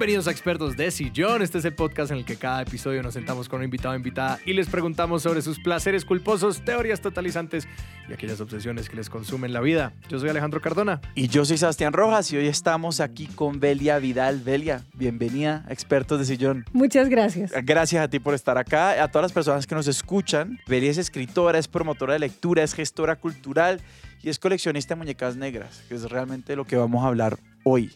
[0.00, 1.42] Bienvenidos a Expertos de Sillón.
[1.42, 3.96] Este es el podcast en el que cada episodio nos sentamos con un invitado o
[3.98, 7.68] invitada y les preguntamos sobre sus placeres culposos, teorías totalizantes
[8.08, 9.92] y aquellas obsesiones que les consumen la vida.
[10.08, 11.02] Yo soy Alejandro Cardona.
[11.14, 14.40] Y yo soy Sebastián Rojas y hoy estamos aquí con Belia Vidal.
[14.40, 16.64] Belia, bienvenida a Expertos de Sillón.
[16.72, 17.52] Muchas gracias.
[17.62, 20.58] Gracias a ti por estar acá, a todas las personas que nos escuchan.
[20.66, 23.82] Belia es escritora, es promotora de lectura, es gestora cultural
[24.22, 27.92] y es coleccionista de muñecas negras, que es realmente lo que vamos a hablar hoy.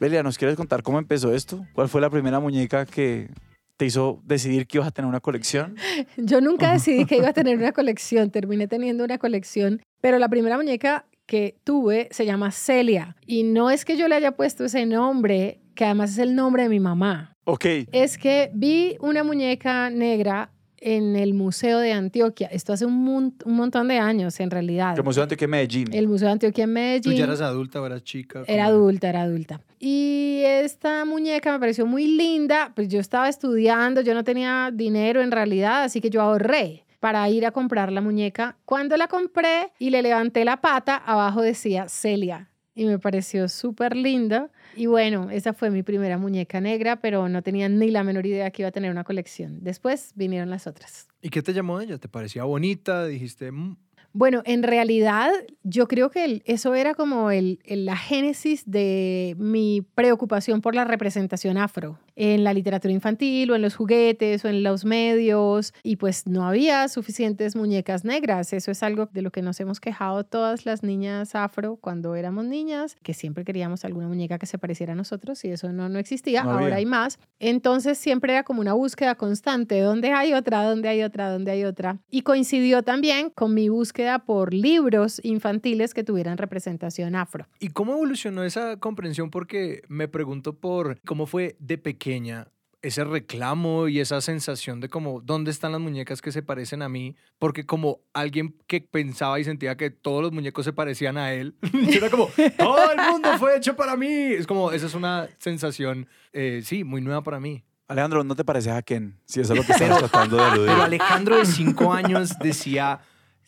[0.00, 1.66] Belia, ¿nos quieres contar cómo empezó esto?
[1.72, 3.28] ¿Cuál fue la primera muñeca que
[3.76, 5.76] te hizo decidir que ibas a tener una colección?
[6.16, 10.28] Yo nunca decidí que iba a tener una colección, terminé teniendo una colección, pero la
[10.28, 14.64] primera muñeca que tuve se llama Celia y no es que yo le haya puesto
[14.64, 17.34] ese nombre, que además es el nombre de mi mamá.
[17.44, 17.66] Ok.
[17.92, 22.48] Es que vi una muñeca negra en el Museo de Antioquia.
[22.48, 24.96] Esto hace un, mon- un montón de años, en realidad.
[24.96, 25.88] El Museo de Antioquia de Medellín.
[25.92, 27.12] El Museo de Antioquia en ¿Tú Medellín.
[27.16, 28.42] ya eras adulta o eras chica?
[28.46, 29.60] Era ¿Cómo adulta, era adulta.
[29.78, 35.22] Y esta muñeca me pareció muy linda, pues yo estaba estudiando, yo no tenía dinero
[35.22, 38.56] en realidad, así que yo ahorré para ir a comprar la muñeca.
[38.64, 42.48] Cuando la compré y le levanté la pata, abajo decía Celia.
[42.74, 44.50] Y me pareció súper linda.
[44.76, 48.50] Y bueno, esa fue mi primera muñeca negra, pero no tenía ni la menor idea
[48.50, 49.58] que iba a tener una colección.
[49.62, 51.08] Después vinieron las otras.
[51.22, 51.98] ¿Y qué te llamó de ella?
[51.98, 53.06] ¿Te parecía bonita?
[53.06, 53.76] Dijiste, "Mm,
[54.14, 55.30] Bueno, en realidad
[55.64, 60.74] yo creo que el- eso era como el, el- la génesis de mi preocupación por
[60.74, 65.72] la representación afro en la literatura infantil o en los juguetes o en los medios
[65.84, 68.52] y pues no había suficientes muñecas negras.
[68.52, 72.44] Eso es algo de lo que nos hemos quejado todas las niñas afro cuando éramos
[72.44, 75.98] niñas, que siempre queríamos alguna muñeca que se pareciera a nosotros y eso no, no
[76.00, 76.42] existía.
[76.42, 77.20] No Ahora hay más.
[77.38, 79.80] Entonces siempre era como una búsqueda constante.
[79.80, 80.64] ¿Dónde hay otra?
[80.64, 81.30] ¿Dónde hay otra?
[81.30, 81.98] ¿Dónde hay otra?
[82.10, 87.46] Y coincidió también con mi búsqueda por libros infantiles que tuvieran representación afro.
[87.60, 89.30] ¿Y cómo evolucionó esa comprensión?
[89.30, 91.78] Porque me pregunto por cómo fue de
[92.08, 92.48] pequeña
[92.80, 96.88] ese reclamo y esa sensación de como, ¿dónde están las muñecas que se parecen a
[96.88, 97.16] mí?
[97.38, 101.56] Porque como alguien que pensaba y sentía que todos los muñecos se parecían a él,
[101.72, 104.06] yo era como, todo el mundo fue hecho para mí.
[104.06, 107.64] Es como, esa es una sensación, eh, sí, muy nueva para mí.
[107.88, 109.18] Alejandro, ¿no te pareces a Ken?
[109.24, 110.68] Si eso es lo que estamos tratando de aludir.
[110.68, 113.00] Pero Alejandro de cinco años decía,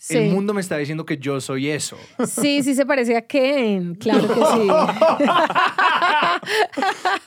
[0.03, 0.16] Sí.
[0.16, 1.99] el mundo me está diciendo que yo soy eso.
[2.27, 4.69] Sí, sí se parecía a Ken, claro que sí.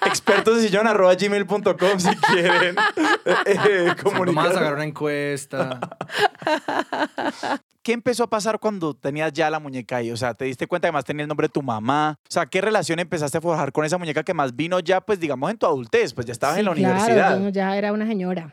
[0.07, 2.75] Expertos de sillón arroba gmail.com si quieren
[3.45, 4.53] eh, Vamos a comunicar.
[4.53, 5.79] sacar una encuesta.
[7.83, 10.09] ¿Qué empezó a pasar cuando tenías ya la muñeca ahí?
[10.09, 12.17] O sea, ¿te diste cuenta que más tenía el nombre de tu mamá?
[12.23, 15.19] O sea, ¿qué relación empezaste a forjar con esa muñeca que más vino ya, pues
[15.19, 16.13] digamos, en tu adultez?
[16.13, 17.39] Pues ya estabas en la claro, universidad.
[17.39, 18.51] yo ya era una señora.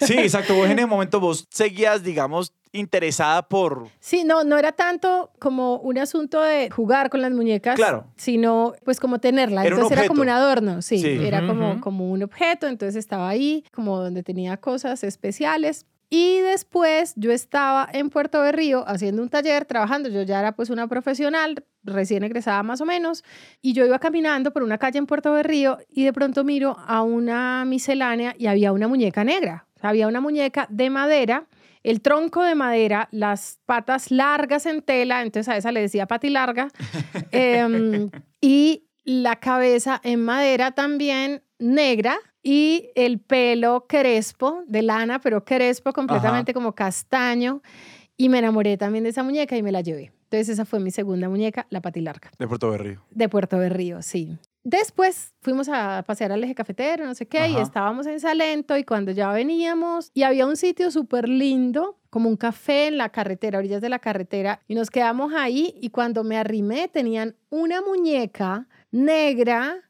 [0.00, 0.54] Sí, exacto.
[0.54, 3.88] Vos en ese momento vos seguías, digamos, interesada por...
[4.00, 8.06] Sí, no, no era tanto como un asunto de jugar con las muñecas, Claro.
[8.16, 9.62] sino pues como tenerla.
[9.64, 11.18] Era entonces era como un adorno, sí, Sí.
[11.26, 15.86] era como, como un objeto, entonces estaba ahí, como donde tenía cosas especiales.
[16.10, 20.70] Y después yo estaba en Puerto Berrío haciendo un taller, trabajando, yo ya era pues
[20.70, 23.24] una profesional, recién egresada más o menos,
[23.60, 27.02] y yo iba caminando por una calle en Puerto Berrío y de pronto miro a
[27.02, 31.44] una miscelánea y había una muñeca negra, O sea, había una muñeca de madera
[31.88, 36.28] el tronco de madera, las patas largas en tela, entonces a esa le decía pati
[36.28, 36.68] larga,
[37.32, 38.10] em,
[38.42, 45.94] y la cabeza en madera también negra y el pelo crespo, de lana, pero crespo,
[45.94, 47.62] completamente como castaño.
[48.18, 50.12] Y me enamoré también de esa muñeca y me la llevé.
[50.24, 53.02] Entonces esa fue mi segunda muñeca, la pati larga, De Puerto Berrío.
[53.10, 54.36] de Puerto Berrío, sí.
[54.64, 58.84] Después fuimos a pasear al eje cafetero, no sé qué, y estábamos en Salento y
[58.84, 63.58] cuando ya veníamos y había un sitio súper lindo, como un café en la carretera,
[63.58, 67.80] a orillas de la carretera, y nos quedamos ahí y cuando me arrimé tenían una
[67.80, 69.88] muñeca negra,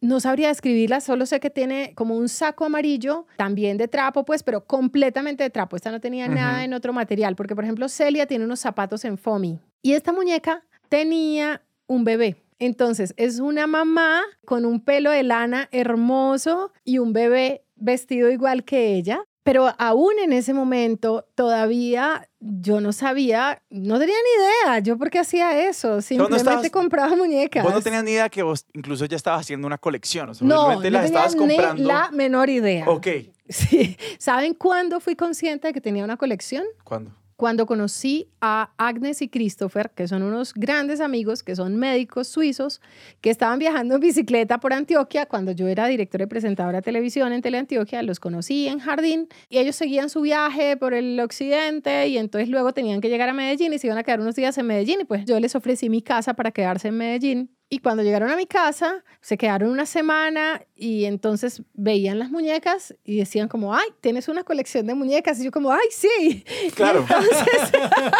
[0.00, 4.42] no sabría describirla, solo sé que tiene como un saco amarillo, también de trapo, pues,
[4.42, 5.76] pero completamente de trapo.
[5.76, 9.18] Esta no tenía nada en otro material, porque por ejemplo Celia tiene unos zapatos en
[9.18, 12.45] foamy y esta muñeca tenía un bebé.
[12.58, 18.64] Entonces, es una mamá con un pelo de lana hermoso y un bebé vestido igual
[18.64, 19.22] que ella.
[19.42, 25.08] Pero aún en ese momento todavía yo no sabía, no tenía ni idea yo por
[25.08, 26.00] qué hacía eso.
[26.00, 26.70] Simplemente estabas?
[26.70, 27.62] compraba muñecas.
[27.62, 30.30] Vos no tenías ni idea que vos incluso ya estabas haciendo una colección.
[30.30, 32.88] O sea, no, no las tenía estabas ni la menor idea.
[32.88, 33.06] Ok.
[33.48, 33.96] Sí.
[34.18, 36.64] ¿Saben cuándo fui consciente de que tenía una colección?
[36.82, 37.12] ¿Cuándo?
[37.36, 42.80] Cuando conocí a Agnes y Christopher, que son unos grandes amigos, que son médicos suizos,
[43.20, 47.32] que estaban viajando en bicicleta por Antioquia, cuando yo era directora y presentadora de televisión
[47.32, 52.18] en Teleantioquia, los conocí en Jardín y ellos seguían su viaje por el occidente y
[52.18, 54.66] entonces luego tenían que llegar a Medellín y se iban a quedar unos días en
[54.66, 58.30] Medellín y pues yo les ofrecí mi casa para quedarse en Medellín Y cuando llegaron
[58.30, 63.74] a mi casa, se quedaron una semana y entonces veían las muñecas y decían como,
[63.74, 65.40] ay, tienes una colección de muñecas.
[65.40, 66.44] Y yo como, ay, sí.
[66.76, 67.00] Claro.
[67.00, 67.72] Entonces,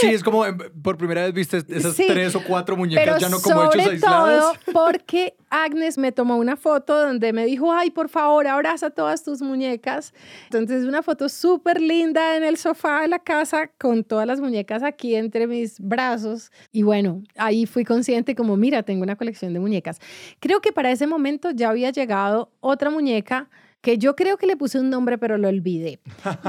[0.00, 3.18] Sí, es como em, por primera vez viste esas Sí, tres o cuatro muñecas pero
[3.18, 4.58] ya no como sobre hechos aislados.
[4.64, 9.22] todo porque Agnes me tomó una foto donde me dijo, ay, por favor, abraza todas
[9.24, 10.12] tus muñecas.
[10.44, 14.82] Entonces, una foto súper linda en el sofá de la casa con todas las muñecas
[14.82, 16.50] aquí entre mis brazos.
[16.72, 20.00] Y bueno, ahí fui consciente como, mira, tengo una colección de muñecas.
[20.40, 23.48] Creo que para ese momento ya había llegado otra muñeca
[23.80, 26.00] que yo creo que le puse un nombre, pero lo olvidé.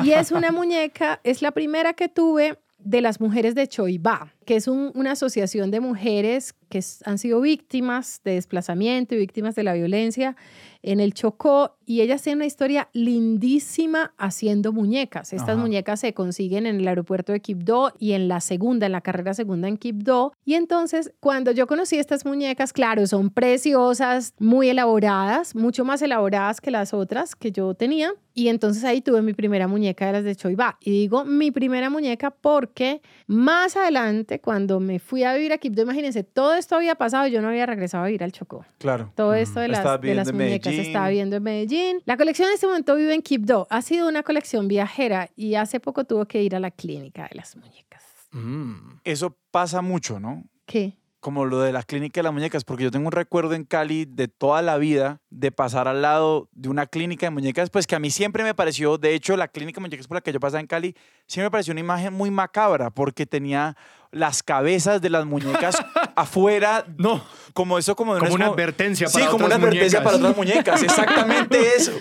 [0.04, 2.58] Y es una muñeca, es la primera que tuve
[2.90, 7.42] de las mujeres de Choibá, que es un- una asociación de mujeres que han sido
[7.42, 10.38] víctimas de desplazamiento y víctimas de la violencia
[10.88, 11.76] en el Chocó.
[11.86, 15.32] Y ellas tienen una historia lindísima haciendo muñecas.
[15.32, 15.58] Estas Ajá.
[15.58, 19.34] muñecas se consiguen en el aeropuerto de Quibdó y en la segunda, en la carrera
[19.34, 20.34] segunda en Quibdó.
[20.44, 26.60] Y entonces, cuando yo conocí estas muñecas, claro, son preciosas, muy elaboradas, mucho más elaboradas
[26.60, 28.14] que las otras que yo tenía.
[28.34, 30.78] Y entonces ahí tuve mi primera muñeca de las de Choibá.
[30.80, 35.82] Y digo mi primera muñeca porque más adelante, cuando me fui a vivir a Quibdó,
[35.82, 38.64] imagínense, todo esto había pasado y yo no había regresado a vivir al Chocó.
[38.78, 39.12] Claro.
[39.16, 40.96] Todo esto de las, de las muñecas Medellín.
[40.96, 42.02] estaba viendo en Medellín.
[42.06, 43.68] La colección en este momento vive en Quibdó.
[43.70, 47.36] Ha sido una colección viajera y hace poco tuvo que ir a la clínica de
[47.36, 48.04] las muñecas.
[48.32, 49.00] Mm.
[49.04, 50.44] Eso pasa mucho, ¿no?
[50.66, 50.98] ¿Qué?
[51.20, 54.06] como lo de la clínica de las muñecas, porque yo tengo un recuerdo en Cali
[54.06, 57.96] de toda la vida de pasar al lado de una clínica de muñecas, pues que
[57.96, 60.40] a mí siempre me pareció, de hecho, la clínica de muñecas por la que yo
[60.40, 60.96] pasaba en Cali,
[61.28, 63.76] siempre me pareció una imagen muy macabra, porque tenía
[64.12, 65.76] las cabezas de las muñecas
[66.16, 67.24] afuera, No,
[67.54, 70.82] como eso, como de como una advertencia Sí, para como una advertencia para otras muñecas,
[70.84, 71.92] exactamente eso.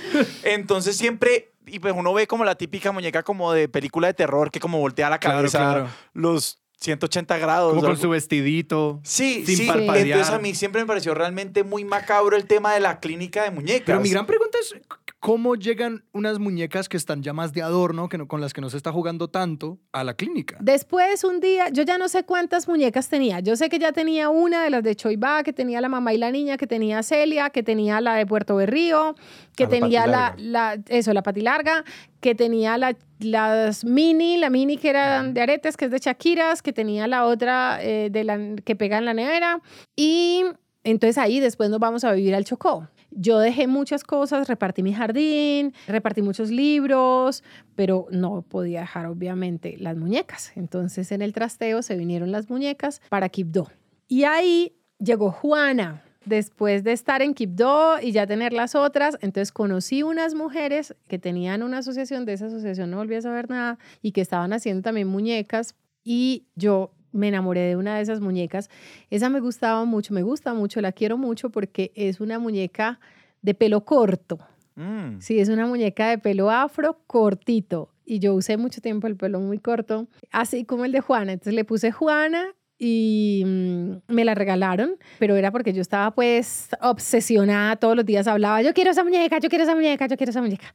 [0.43, 4.51] Entonces siempre, y pues uno ve como la típica muñeca como de película de terror,
[4.51, 5.89] que como voltea la Claro, cabeza claro.
[6.13, 7.71] los 180 grados.
[7.71, 9.01] Como con algo- su vestidito.
[9.03, 9.67] Sí, sin sí.
[9.67, 10.07] parpadear.
[10.07, 13.51] Entonces a mí siempre me pareció realmente muy macabro el tema de la clínica de
[13.51, 13.87] muñecas.
[13.87, 14.75] Pero mi gran pregunta es,
[15.21, 18.61] ¿cómo llegan unas muñecas que están ya más de adorno, que no, con las que
[18.61, 20.57] no se está jugando tanto, a la clínica?
[20.61, 23.41] Después, un día, yo ya no sé cuántas muñecas tenía.
[23.41, 26.19] Yo sé que ya tenía una de las de Choibá, que tenía la mamá y
[26.19, 29.15] la niña, que tenía Celia, que tenía la de Puerto Berrío,
[29.57, 30.77] que Ah, la tenía la, patilarga.
[30.77, 31.85] la, eso, la patilarga,
[32.21, 36.63] que tenía la, las mini, la mini que era de aretes, que es de Shakiras,
[36.63, 39.61] que tenía la otra eh, de la, que pega en la nevera.
[39.97, 40.45] Y
[40.85, 42.89] entonces ahí después nos vamos a vivir al Chocó.
[43.19, 47.43] Yo dejé muchas cosas, repartí mi jardín, repartí muchos libros,
[47.75, 50.53] pero no podía dejar obviamente las muñecas.
[50.55, 53.71] Entonces en el trasteo se vinieron las muñecas para Quibdó.
[54.07, 56.03] Y ahí llegó Juana.
[56.27, 61.21] Después de estar en Quibdó y ya tener las otras, entonces conocí unas mujeres que
[61.21, 64.83] tenían una asociación, de esa asociación no volví a saber nada, y que estaban haciendo
[64.83, 65.77] también muñecas.
[66.03, 68.71] Y yo me enamoré de una de esas muñecas.
[69.11, 73.01] Esa me gustaba mucho, me gusta mucho, la quiero mucho porque es una muñeca
[73.43, 74.39] de pelo corto.
[74.77, 75.21] Mm.
[75.21, 77.91] Sí, es una muñeca de pelo afro cortito.
[78.05, 81.33] Y yo usé mucho tiempo el pelo muy corto, así como el de Juana.
[81.33, 86.69] Entonces le puse Juana y mm, me la regalaron, pero era porque yo estaba pues
[86.81, 90.31] obsesionada, todos los días hablaba, yo quiero esa muñeca, yo quiero esa muñeca, yo quiero
[90.31, 90.75] esa muñeca.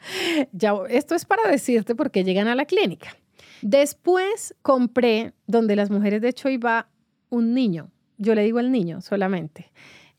[0.52, 3.16] Ya, esto es para decirte por qué llegan a la clínica.
[3.62, 6.90] Después compré donde las mujeres de Choiba
[7.30, 7.92] un niño.
[8.18, 9.72] Yo le digo el niño solamente.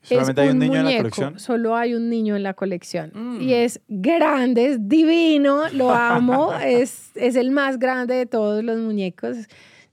[0.02, 1.38] ¿Solamente Es hay un niño en la muñeco, colección?
[1.38, 3.12] Solo hay un niño en la colección.
[3.14, 3.40] Mm.
[3.40, 6.52] Y es grande, es divino, lo amo.
[6.64, 9.36] es, es el más grande de todos los muñecos.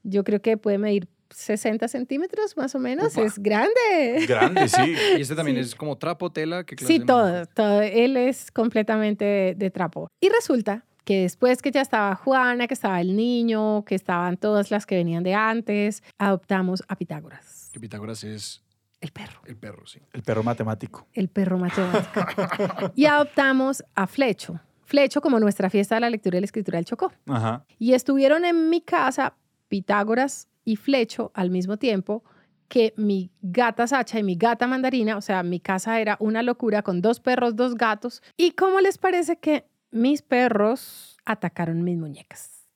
[0.02, 3.14] Yo creo que puede medir 60 centímetros más o menos.
[3.14, 3.22] Upa.
[3.24, 4.26] Es grande.
[4.28, 4.96] Grande, sí.
[5.18, 5.62] Y este también Sí.
[5.62, 6.64] es como trapo, tela.
[6.64, 7.52] ¿qué clase Sí, de todo, muñeco?
[7.54, 7.82] todo.
[7.84, 10.08] Él es completamente de, de trapo.
[10.20, 14.70] Y resulta que después que ya estaba Juana, que estaba el niño, que estaban todas
[14.70, 18.62] las que venían de antes, adoptamos a Pitágoras, Que Pitágoras es
[19.02, 19.42] el perro.
[19.48, 20.00] el perro, sí.
[20.14, 21.08] El perro matemático.
[21.14, 22.92] el perro matemático.
[22.96, 24.60] y adoptamos a Flecho.
[24.84, 27.12] Flecho como nuestra fiesta de la lectura y la escritura del Chocó.
[27.26, 27.66] Ajá.
[27.80, 29.34] Y estuvieron en mi casa
[29.68, 32.24] Pitágoras y Flecho al mismo tiempo
[32.68, 35.18] que mi gata Sacha y mi gata Mandarina.
[35.18, 38.22] O sea, mi casa era una locura con dos perros, dos gatos.
[38.38, 42.68] ¿Y cómo les parece que mis perros atacaron mis muñecas?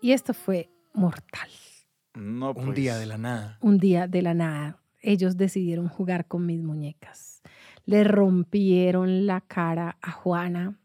[0.00, 1.48] Y esto fue mortal.
[2.14, 2.76] No, Un pues.
[2.76, 3.58] día de la nada.
[3.60, 7.42] Un día de la nada, ellos decidieron jugar con mis muñecas.
[7.84, 10.78] Le rompieron la cara a Juana,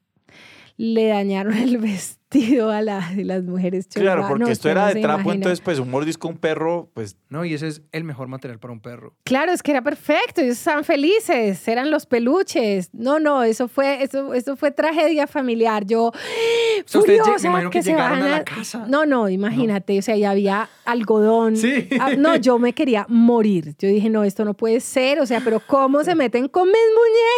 [0.77, 4.87] le dañaron el vestido vestido a la, de las mujeres Claro, porque No, esto era
[4.87, 5.33] no de trapo, imagina.
[5.35, 8.59] entonces pues un mordisco a un perro, pues No, y ese es el mejor material
[8.59, 9.13] para un perro.
[9.23, 12.89] Claro, es que era perfecto, ellos estaban felices, eran los peluches.
[12.93, 15.85] No, no, eso fue, eso, eso fue tragedia familiar.
[15.85, 16.11] Yo,
[16.85, 18.85] sea, me furiosa, que se llegaron van a la casa.
[18.87, 21.55] No, no, imagínate, o sea, ya había algodón.
[21.57, 21.87] Sí.
[21.99, 23.75] Ah, No, yo me quería morir.
[23.79, 26.75] Yo dije, no, esto no puede ser, o sea, pero ¿cómo se meten con mis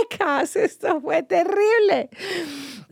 [0.09, 0.55] muñecas?
[0.65, 2.09] Esto fue terrible.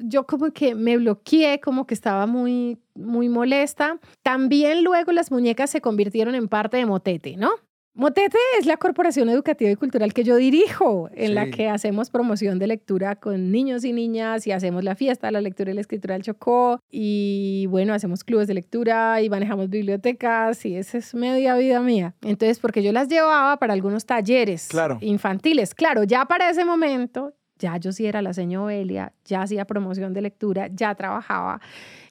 [0.05, 4.00] Yo como que me bloqueé, como que estaba muy, muy molesta.
[4.22, 7.51] También luego las muñecas se convirtieron en parte de Motete, ¿no?
[7.95, 12.57] Motete es la corporación educativa y cultural que yo dirijo, en la que hacemos promoción
[12.57, 16.13] de lectura con niños y niñas y hacemos la fiesta, la lectura y la escritura
[16.15, 21.55] del Chocó y bueno, hacemos clubes de lectura y manejamos bibliotecas y esa es media
[21.55, 22.15] vida mía.
[22.24, 24.98] Entonces, porque yo las llevaba para algunos talleres Claro.
[25.01, 27.33] infantiles, claro, ya para ese momento
[27.63, 31.62] ya yo sí era la señora Ovelia, ya hacía promoción de lectura, ya trabajaba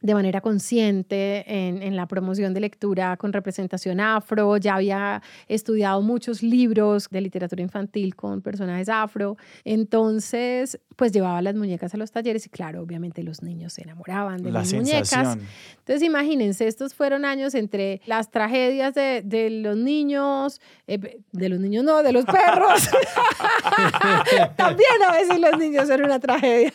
[0.03, 6.03] de manera consciente en, en la promoción de lectura con representación afro, ya había estudiado
[6.03, 12.11] muchos libros de literatura infantil con personajes afro, entonces pues llevaba las muñecas a los
[12.11, 15.39] talleres y claro, obviamente los niños se enamoraban de la mis muñecas.
[15.79, 21.61] Entonces imagínense, estos fueron años entre las tragedias de, de los niños, eh, de los
[21.61, 22.89] niños no, de los perros.
[24.57, 26.73] También a veces los niños son una tragedia.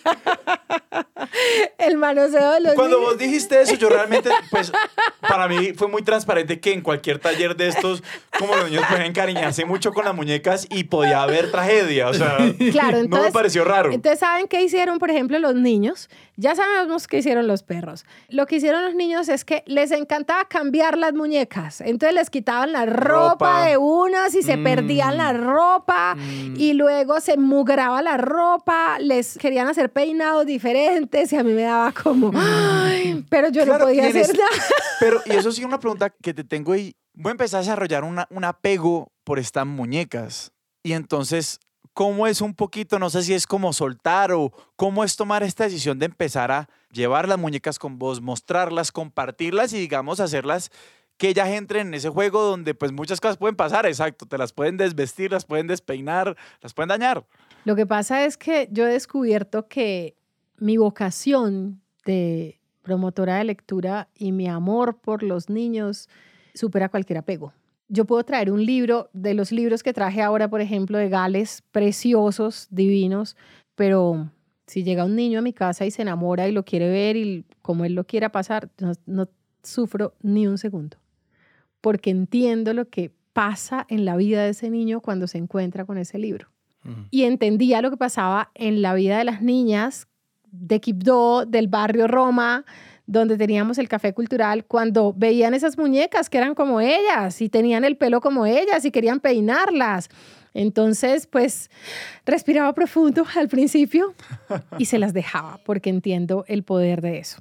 [1.78, 3.17] El manoseo de los Cuando niños.
[3.18, 4.72] Vos dijiste eso, yo realmente, pues,
[5.28, 8.04] para mí fue muy transparente que en cualquier taller de estos,
[8.38, 12.08] como los niños pueden encariñarse mucho con las muñecas y podía haber tragedia.
[12.10, 12.38] O sea,
[12.72, 13.92] Claro, no me entonces- pareció raro.
[13.92, 16.10] Entonces, ¿saben qué hicieron, por ejemplo, los niños?
[16.40, 18.06] Ya sabemos qué hicieron los perros.
[18.30, 21.82] Lo que hicieron los niños es que les encantaba cambiar las muñecas.
[21.82, 23.66] Entonces les quitaban la ropa, Ropa.
[23.66, 24.64] de unas y se Mm.
[24.64, 26.54] perdían la ropa Mm.
[26.58, 31.64] y luego se mugraba la ropa, les querían hacer peinados diferentes y a mí me
[31.64, 34.52] daba como, "Ay", pero yo Claro, no podía y en hacer es- nada.
[35.00, 38.04] Pero, y eso sí, una pregunta que te tengo y voy a empezar a desarrollar
[38.04, 40.52] una, un apego por estas muñecas.
[40.84, 41.60] Y entonces,
[41.94, 45.66] ¿cómo es un poquito, no sé si es como soltar o cómo es tomar esta
[45.66, 50.72] decisión de empezar a llevar las muñecas con vos, mostrarlas, compartirlas y digamos hacerlas
[51.18, 54.54] que ellas entren en ese juego donde pues muchas cosas pueden pasar, exacto, te las
[54.54, 57.26] pueden desvestir, las pueden despeinar, las pueden dañar.
[57.66, 60.16] Lo que pasa es que yo he descubierto que
[60.60, 66.08] mi vocación de promotora de lectura y mi amor por los niños
[66.54, 67.52] supera cualquier apego.
[67.90, 71.64] Yo puedo traer un libro, de los libros que traje ahora, por ejemplo, de Gales,
[71.74, 73.36] preciosos, divinos,
[73.76, 74.30] pero
[74.68, 77.44] si llega un niño a mi casa y se enamora y lo quiere ver y
[77.62, 79.28] como él lo quiera pasar, no, no
[79.64, 80.96] sufro ni un segundo,
[81.82, 85.98] porque entiendo lo que pasa en la vida de ese niño cuando se encuentra con
[85.98, 86.48] ese libro
[87.12, 90.08] y entendía lo que pasaba en la vida de las niñas
[90.60, 92.66] de Quibdó, del barrio Roma,
[93.06, 97.86] donde teníamos el café cultural, cuando veían esas muñecas que eran como ellas y tenían
[97.86, 100.10] el pelo como ellas y querían peinarlas.
[100.54, 101.70] Entonces, pues,
[102.26, 104.14] respiraba profundo al principio
[104.78, 107.40] y se las dejaba porque entiendo el poder de eso.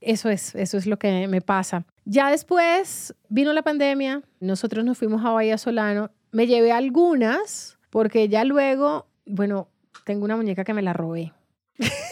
[0.00, 1.84] Eso es, eso es lo que me pasa.
[2.04, 8.28] Ya después vino la pandemia, nosotros nos fuimos a Bahía Solano, me llevé algunas porque
[8.28, 9.68] ya luego, bueno,
[10.04, 11.32] tengo una muñeca que me la robé.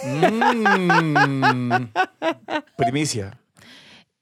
[0.05, 1.85] Mm.
[2.77, 3.39] Primicia.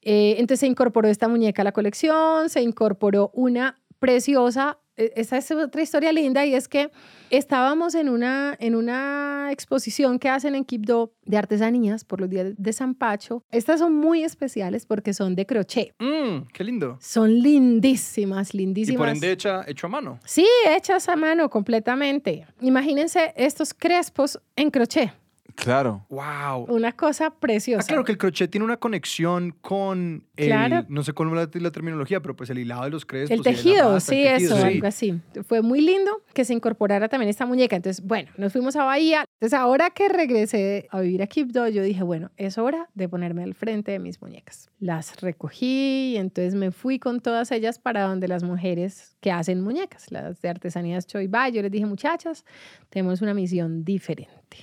[0.01, 4.79] Eh, entonces se incorporó esta muñeca a la colección, se incorporó una preciosa.
[4.97, 6.91] eh, Esa es otra historia linda y es que
[7.29, 12.47] estábamos en una, en una exposición que hacen en Quibdó de artesanías por los días
[12.57, 13.43] de San Pacho.
[13.49, 15.93] Estas son muy especiales porque son de crochet.
[15.99, 16.97] Mm, qué lindo.
[16.99, 18.99] Son lindísimas, Y lindísimas.
[18.99, 20.19] por ende hecha, hecho a mano.
[20.25, 22.45] Sí, hechas a mano completamente.
[22.59, 25.11] Imagínense estos crespos en crochet.
[25.55, 26.05] Claro.
[26.09, 26.65] Wow.
[26.67, 27.83] Una cosa preciosa.
[27.83, 30.85] Ah, claro que el crochet tiene una conexión con el, Claro.
[30.89, 33.31] no sé cómo es la, la terminología, pero pues el hilado de los crespos.
[33.37, 34.73] El tejido, rasta, sí, el tejido, eso, sí.
[34.73, 35.21] algo así.
[35.47, 37.75] Fue muy lindo que se incorporara también esta muñeca.
[37.75, 39.25] Entonces, bueno, nos fuimos a Bahía.
[39.39, 43.43] Entonces, ahora que regresé a vivir a Quibdó, yo dije, bueno, es hora de ponerme
[43.43, 44.69] al frente de mis muñecas.
[44.79, 49.61] Las recogí y entonces me fui con todas ellas para donde las mujeres que hacen
[49.61, 51.51] muñecas, las de artesanías Choi Bai.
[51.51, 52.43] Yo les dije, muchachas,
[52.89, 54.57] tenemos una misión diferente.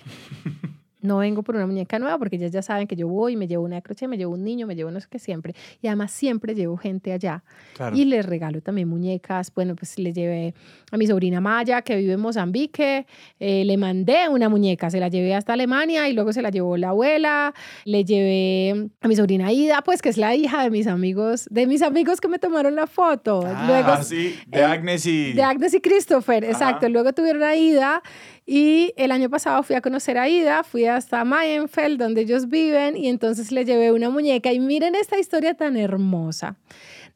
[1.03, 3.65] No vengo por una muñeca nueva porque ellas ya saben que yo voy, me llevo
[3.65, 5.55] una de crochet, me llevo un niño, me llevo no sé qué siempre.
[5.81, 7.43] Y además siempre llevo gente allá
[7.75, 7.97] Claro.
[7.97, 9.53] y les regalo también muñecas.
[9.55, 10.55] Bueno, pues le llevé
[10.91, 13.07] a mi sobrina Maya, que vive en Mozambique,
[13.39, 16.77] eh, le mandé una muñeca, se la llevé hasta Alemania y luego se la llevó
[16.77, 17.55] la abuela.
[17.85, 21.67] Le llevé a mi sobrina Ida, pues que es la hija de mis amigos, de
[21.67, 23.43] mis amigos que me tomaron la foto.
[23.47, 25.33] Ah, luego sí, de eh, Agnes y...
[25.33, 26.89] de Agnes y Christopher, exacto.
[26.89, 28.03] Luego tuvieron a Ida
[28.47, 32.97] Y el año pasado fui a conocer a Ida, fui hasta Mayenfeld, donde ellos viven,
[32.97, 34.53] y entonces le llevé una muñeca.
[34.53, 36.57] Y miren esta historia tan hermosa.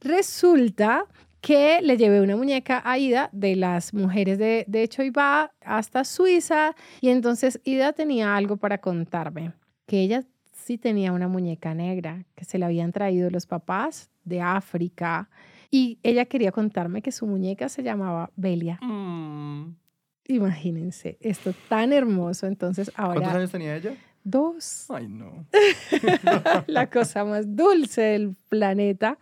[0.00, 1.06] Resulta
[1.40, 6.74] que le llevé una muñeca a Ida de las mujeres de, de Choibá hasta Suiza,
[7.00, 9.52] y entonces Ida tenía algo para contarme,
[9.86, 10.24] que ella
[10.64, 15.28] sí tenía una muñeca negra que se la habían traído los papás de África
[15.70, 18.78] y ella quería contarme que su muñeca se llamaba Belia.
[18.80, 19.74] Mm.
[20.26, 22.46] Imagínense, esto tan hermoso.
[22.46, 23.94] Entonces ¿Cuántos ahora años tenía ella?
[24.24, 25.46] dos, Ay, no.
[26.66, 29.18] la cosa más dulce del planeta.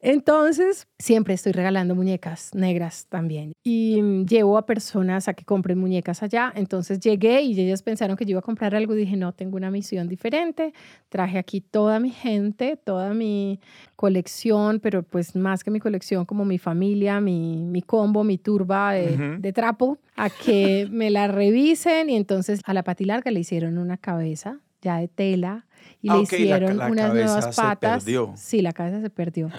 [0.00, 3.52] Entonces, siempre estoy regalando muñecas negras también.
[3.62, 6.50] Y llevo a personas a que compren muñecas allá.
[6.56, 8.94] Entonces llegué y ellas pensaron que yo iba a comprar algo.
[8.94, 10.72] Dije, no, tengo una misión diferente.
[11.10, 13.60] Traje aquí toda mi gente, toda mi
[13.94, 18.94] colección, pero pues más que mi colección, como mi familia, mi, mi combo, mi turba
[18.94, 22.08] de, de trapo, a que me la revisen.
[22.08, 25.66] Y entonces a la patilarga le hicieron una cabeza ya de tela
[26.02, 28.04] y Ah, le ca- hicieron la unas nuevas se patas.
[28.04, 28.32] perdió.
[28.36, 29.50] Sí, la cabeza se perdió.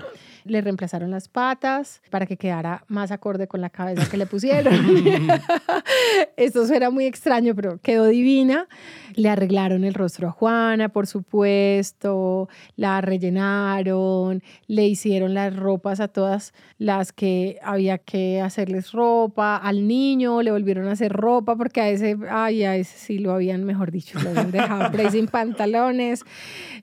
[0.46, 4.74] Le reemplazaron las patas para que quedara más acorde con la cabeza que le pusieron.
[6.38, 8.68] Esto suena muy extraño, pero quedó divina.
[9.16, 16.08] Le arreglaron el rostro a Juana, por supuesto, la rellenaron, le hicieron las ropas a
[16.08, 21.80] todas las que había que hacerles ropa, al niño le volvieron a hacer ropa porque
[21.82, 25.10] a ese, ay, a ese sí lo habían, mejor dicho, lo habían dejado por ahí
[25.12, 26.24] sin pantalones.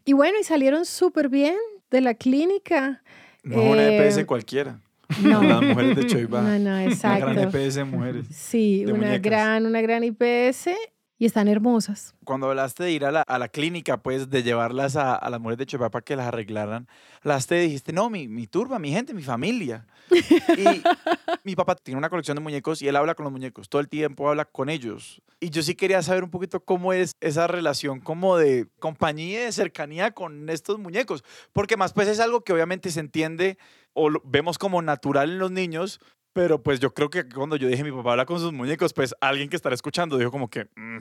[0.04, 1.56] Y bueno, y salieron súper bien
[1.90, 3.02] de la clínica.
[3.42, 4.80] No es una Eh, EPS cualquiera.
[5.22, 6.40] No, Las mujeres de Choibá.
[6.42, 7.40] no, no, Una gran exacto.
[7.58, 8.26] EPS de mujeres.
[8.30, 9.22] Sí, de una muñecas.
[9.22, 10.68] gran, una gran IPS
[11.20, 12.14] y están hermosas.
[12.24, 15.38] Cuando hablaste de ir a la, a la clínica, pues, de llevarlas a, a las
[15.38, 16.88] mujeres de Choibá para que las arreglaran,
[17.20, 19.86] hablaste y dijiste, no, mi, mi turba, mi gente, mi familia.
[20.10, 20.64] Y
[21.44, 23.88] mi papá tiene una colección de muñecos y él habla con los muñecos, todo el
[23.90, 25.20] tiempo habla con ellos.
[25.40, 29.44] Y yo sí quería saber un poquito cómo es esa relación como de compañía y
[29.44, 31.22] de cercanía con estos muñecos,
[31.52, 33.58] porque más pues es algo que obviamente se entiende
[33.92, 36.00] o vemos como natural en los niños,
[36.32, 39.14] pero pues yo creo que cuando yo dije mi papá habla con sus muñecos, pues
[39.20, 40.98] alguien que estará escuchando dijo como que, "Mm,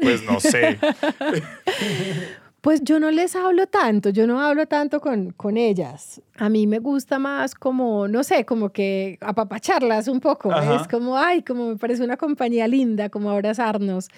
[0.00, 0.78] pues no sé.
[2.60, 6.20] Pues yo no les hablo tanto, yo no hablo tanto con, con ellas.
[6.36, 10.50] A mí me gusta más como, no sé, como que apapacharlas un poco.
[10.52, 10.74] Ajá.
[10.74, 14.08] Es como, ay, como me parece una compañía linda, como abrazarnos.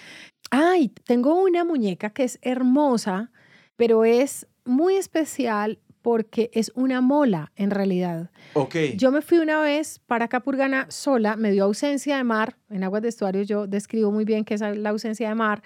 [0.50, 3.30] Ay, tengo una muñeca que es hermosa,
[3.76, 8.30] pero es muy especial porque es una mola en realidad.
[8.54, 8.74] ok.
[8.96, 12.56] Yo me fui una vez para Capurgana sola, me dio ausencia de mar.
[12.70, 15.62] En aguas de estuario yo describo muy bien qué es la ausencia de mar.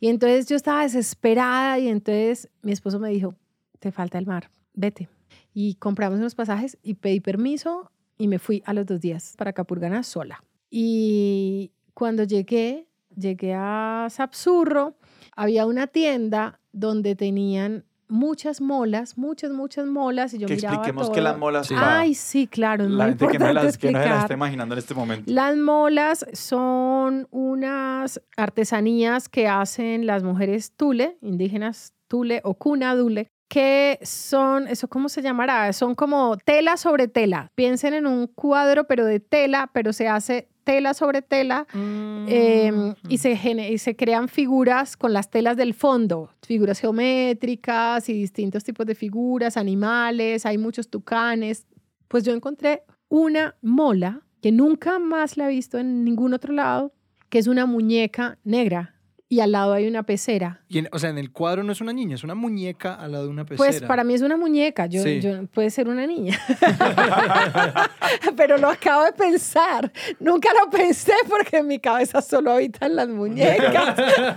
[0.00, 3.34] Y entonces yo estaba desesperada y entonces mi esposo me dijo,
[3.78, 5.08] te falta el mar, vete.
[5.52, 9.52] Y compramos unos pasajes y pedí permiso y me fui a los dos días para
[9.52, 10.42] Capurgana sola.
[10.70, 14.96] Y cuando llegué, llegué a Sapsurro,
[15.36, 21.06] había una tienda donde tenían muchas molas, muchas, muchas molas y yo que miraba expliquemos
[21.06, 21.14] todo.
[21.14, 21.74] que las molas Sí.
[21.76, 24.22] Ay, sí, claro, es la muy gente que no, importante las, que no se las
[24.22, 25.32] está imaginando en este momento.
[25.32, 33.28] Las molas son unas artesanías que hacen las mujeres tule, indígenas tule o cuna dule,
[33.48, 35.72] que son, ¿eso cómo se llamará?
[35.72, 37.50] Son como tela sobre tela.
[37.54, 42.94] Piensen en un cuadro, pero de tela, pero se hace tela sobre tela eh, Mm.
[43.08, 43.32] y, se,
[43.70, 48.94] y se crean figuras con las telas del fondo, figuras geométricas y distintos tipos de
[48.94, 51.66] figuras, animales, hay muchos tucanes.
[52.08, 56.92] Pues yo encontré una mola que nunca más la he visto en ningún otro lado,
[57.28, 58.93] que es una muñeca negra
[59.34, 60.60] y al lado hay una pecera.
[60.68, 63.10] Y en- o sea, en el cuadro no es una niña, es una muñeca al
[63.10, 63.56] lado de una pecera.
[63.56, 65.20] Pues para mí es una muñeca, yo, Sí.
[65.20, 66.38] yo- puede ser una niña.
[68.36, 69.90] Pero lo acabo de pensar.
[70.20, 73.96] Nunca lo pensé porque en mi cabeza solo habitan las muñecas.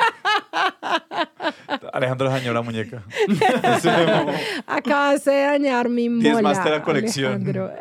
[1.93, 3.03] Alejandro dañó la muñeca.
[4.67, 6.23] Acabas de dañar mi mola.
[6.29, 7.33] Diezmaste la colección.
[7.33, 7.71] Alejandro.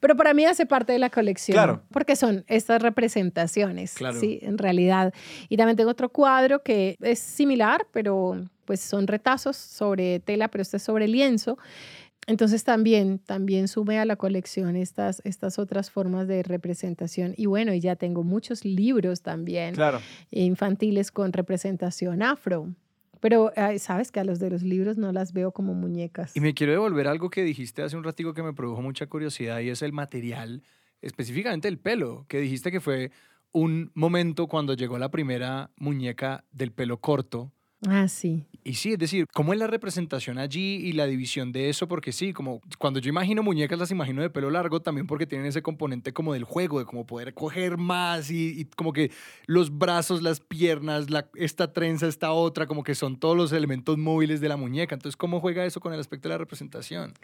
[0.00, 1.54] Pero para mí hace parte de la colección.
[1.54, 1.82] Claro.
[1.92, 3.94] Porque son estas representaciones.
[3.94, 4.18] Claro.
[4.18, 5.12] Sí, en realidad.
[5.52, 10.62] Y también tengo otro cuadro que es similar, pero pues son retazos sobre tela, pero
[10.62, 11.58] este es sobre lienzo.
[12.26, 17.34] Entonces también, también sumé a la colección estas, estas otras formas de representación.
[17.36, 20.00] Y bueno, y ya tengo muchos libros también Claro.
[20.30, 22.74] infantiles con representación afro.
[23.20, 26.34] Pero sabes que a los de los libros no las veo como muñecas.
[26.34, 29.60] Y me quiero devolver algo que dijiste hace un ratico que me produjo mucha curiosidad
[29.60, 30.62] y es el material,
[31.02, 33.10] específicamente el pelo, que dijiste que fue
[33.52, 37.52] un momento cuando llegó la primera muñeca del pelo corto
[37.88, 38.44] Ah, sí.
[38.64, 41.88] Y sí, es decir, ¿cómo es la representación allí y la división de eso?
[41.88, 45.48] Porque sí, como cuando yo imagino muñecas, las imagino de pelo largo también porque tienen
[45.48, 49.10] ese componente como del juego, de como poder coger más y, y como que
[49.46, 53.98] los brazos, las piernas, la, esta trenza, esta otra, como que son todos los elementos
[53.98, 54.94] móviles de la muñeca.
[54.94, 57.14] Entonces, ¿cómo juega eso con el aspecto de la representación?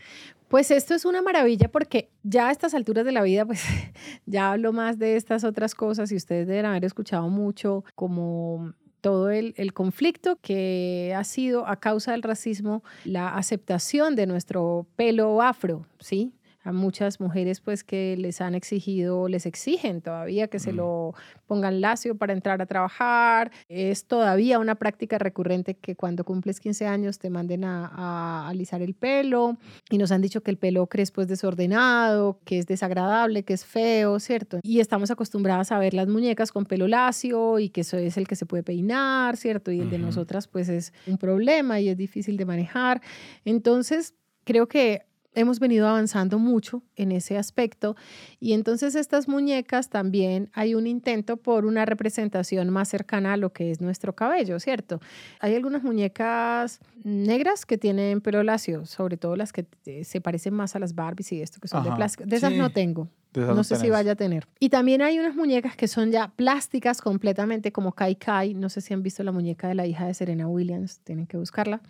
[0.49, 3.63] Pues esto es una maravilla porque ya a estas alturas de la vida, pues
[4.27, 9.31] ya hablo más de estas otras cosas y ustedes deben haber escuchado mucho como todo
[9.31, 15.41] el, el, conflicto que ha sido a causa del racismo, la aceptación de nuestro pelo
[15.43, 16.33] afro, ¿sí?
[16.69, 21.15] A muchas mujeres pues que les han exigido, les exigen todavía que se lo
[21.47, 23.51] pongan lacio para entrar a trabajar.
[23.71, 28.83] Es todavía una práctica recurrente que cuando cumples 15 años te manden a, a alisar
[28.83, 29.57] el pelo
[29.89, 33.65] y nos han dicho que el pelo crespo es desordenado, que es desagradable, que es
[33.65, 34.61] feo, ¿cierto?
[34.63, 38.29] Y estamos acostumbradas a ver las muñecas con pelo lacio y que eso es el
[38.29, 39.73] que se puede peinar, ¿cierto?
[39.73, 43.01] Y el de nosotras pues es un problema y es difícil de manejar.
[43.47, 47.97] Entonces, creo que hemos venido avanzando mucho en ese aspecto
[48.41, 53.53] y entonces estas muñecas también hay un intento por una representación más cercana a lo
[53.53, 55.01] que es nuestro cabello, ¿cierto?
[55.41, 59.67] Hay algunas muñecas negras que tienen pelo lacio, sobre todo las que
[60.05, 62.29] se parecen más a las Barbies y esto que son de plástico.
[62.29, 63.09] De esas no tengo.
[63.35, 64.49] No sé si vaya a tener.
[64.59, 68.55] Y también hay unas muñecas que son ya plásticas completamente como Kai Kai.
[68.55, 71.01] No sé si han visto la muñeca de la hija de Serena Williams.
[71.01, 71.81] Tienen que buscarla.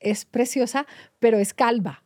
[0.00, 0.86] Es preciosa,
[1.18, 2.02] pero es calva.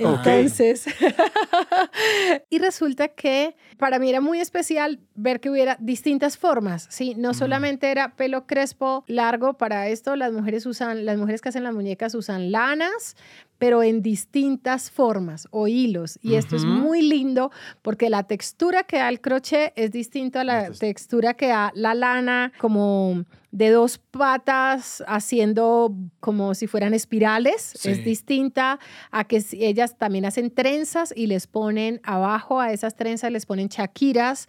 [0.00, 0.86] Entonces,
[2.50, 7.14] y resulta que para mí era muy especial ver que hubiera distintas formas, ¿sí?
[7.16, 11.64] No solamente era pelo crespo largo, para esto las mujeres usan, las mujeres que hacen
[11.64, 13.16] las muñecas usan lanas,
[13.60, 16.18] pero en distintas formas o hilos.
[16.22, 20.44] Y esto es muy lindo porque la textura que da el crochet es distinta a
[20.44, 27.74] la textura que da la lana, como de dos patas haciendo como si fueran espirales.
[27.84, 28.78] Es distinta
[29.10, 33.68] a que ellas también hacen trenzas y les ponen abajo a esas trenzas, les ponen
[33.68, 34.48] chaquiras.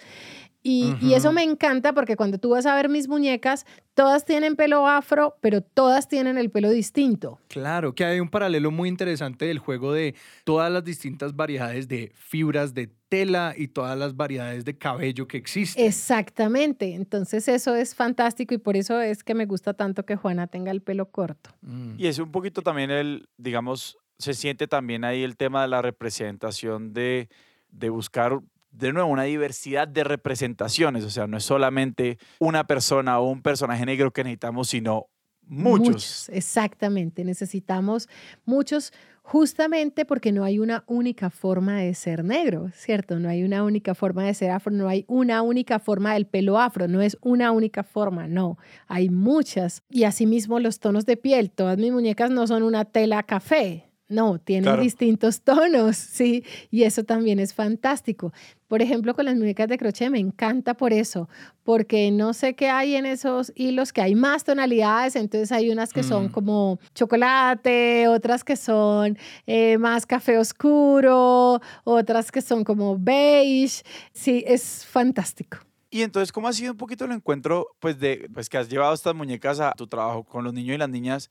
[0.64, 4.88] Y, eso me encanta porque cuando tú vas a ver mis muñecas, todas tienen pelo
[4.88, 7.40] afro, pero todas tienen el pelo distinto.
[7.48, 12.12] Claro, que hay un paralelo muy interesante del juego de todas las distintas variedades de
[12.14, 15.84] fibras de tela y todas las variedades de cabello que existen.
[15.84, 20.48] Exactamente, entonces eso es fantástico y por eso es que me gusta tanto que Juana
[20.48, 21.50] tenga el pelo corto.
[21.62, 21.96] Mm.
[21.98, 25.82] Y es un poquito también el, digamos, se siente también ahí el tema de la
[25.82, 27.30] representación de,
[27.72, 28.40] de buscar
[28.72, 33.42] de nuevo, una diversidad de representaciones, o sea, no es solamente una persona o un
[33.42, 35.08] personaje negro que necesitamos, sino
[35.42, 35.88] muchos.
[35.88, 36.30] muchos.
[36.30, 38.08] Exactamente, necesitamos
[38.46, 43.20] muchos justamente porque no hay una única forma de ser negro, ¿cierto?
[43.20, 46.60] No hay una única forma de ser afro, no hay una única forma del pelo
[46.60, 48.58] afro, no es una única forma, no,
[48.88, 49.84] hay muchas.
[49.90, 54.40] Y asimismo los tonos de piel, todas mis muñecas no son una tela café, no,
[54.40, 58.34] tienen distintos tonos, sí, y eso también es fantástico.
[58.68, 61.28] Por ejemplo, con las muñecas de crochet me encanta por eso,
[61.64, 65.92] porque no sé qué hay en esos hilos, que hay más tonalidades, entonces hay unas
[65.92, 66.32] que son mm.
[66.32, 74.44] como chocolate, otras que son eh, más café oscuro, otras que son como beige, sí,
[74.48, 75.58] es fantástico.
[75.94, 78.94] Y entonces, ¿cómo ha sido un poquito el encuentro, pues, de, pues, que has llevado
[78.94, 81.30] estas muñecas a tu trabajo con los niños y las niñas?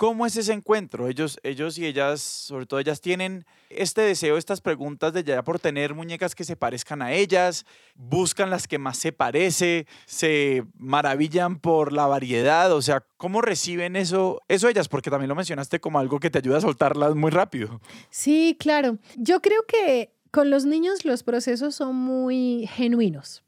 [0.00, 1.08] ¿Cómo es ese encuentro?
[1.08, 5.58] Ellos, ellos y ellas, sobre todo ellas, tienen este deseo, estas preguntas de ya por
[5.58, 11.58] tener muñecas que se parezcan a ellas, buscan las que más se parece, se maravillan
[11.58, 14.88] por la variedad, o sea, ¿cómo reciben eso, eso ellas?
[14.88, 17.82] Porque también lo mencionaste como algo que te ayuda a soltarlas muy rápido.
[18.08, 18.96] Sí, claro.
[19.16, 23.42] Yo creo que con los niños los procesos son muy genuinos.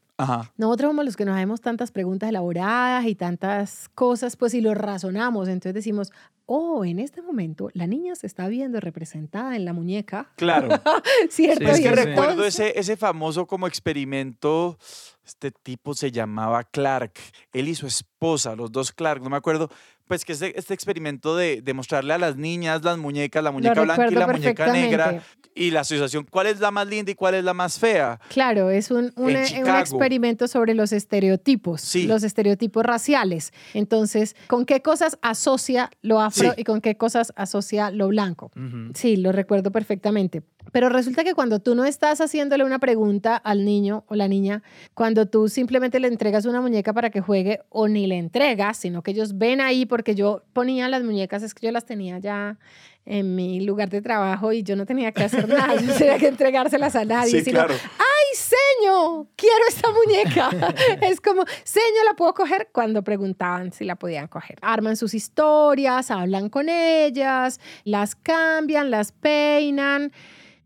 [0.57, 4.73] Nosotros somos los que nos hacemos tantas preguntas elaboradas y tantas cosas, pues si lo
[4.73, 6.11] razonamos, entonces decimos,
[6.45, 10.31] oh, en este momento la niña se está viendo representada en la muñeca.
[10.35, 10.69] Claro.
[11.29, 11.65] ¿Cierto?
[11.65, 14.77] es que recuerdo ese, ese famoso como experimento,
[15.25, 17.13] este tipo se llamaba Clark,
[17.51, 19.69] él y su esposa, los dos Clark, no me acuerdo,
[20.07, 23.81] pues que este, este experimento de, de, mostrarle a las niñas las muñecas, la muñeca
[23.81, 25.23] blanca y la muñeca negra,
[25.55, 28.19] y la asociación, cuál es la más linda y cuál es la más fea.
[28.29, 29.45] Claro, es un, un, eh,
[29.79, 33.53] experimento sobre los estereotipos, los estereotipos raciales.
[33.73, 38.51] Entonces, ¿con qué cosas asocia lo afro y con qué cosas asocia lo blanco?
[38.93, 40.43] Sí, lo recuerdo perfectamente.
[40.71, 44.63] Pero resulta que cuando tú no estás haciéndole una pregunta al niño o la niña,
[44.93, 49.03] cuando tú simplemente le entregas una muñeca para que juegue o ni le entregas, sino
[49.03, 52.57] que ellos ven ahí, porque yo ponía las muñecas, es que yo las tenía ya
[53.05, 56.29] en mi lugar de trabajo y yo no tenía que hacer nada, yo tenía que
[56.29, 57.43] entregárselas a nadie.
[57.43, 57.75] Sí, claro.
[57.75, 60.49] ¡Ay, seño, quiero esta muñeca.
[61.01, 62.69] es como, seño, ¿la puedo coger?
[62.71, 64.57] Cuando preguntaban si la podían coger.
[64.63, 70.11] Arman sus historias, hablan con ellas, las cambian, las peinan.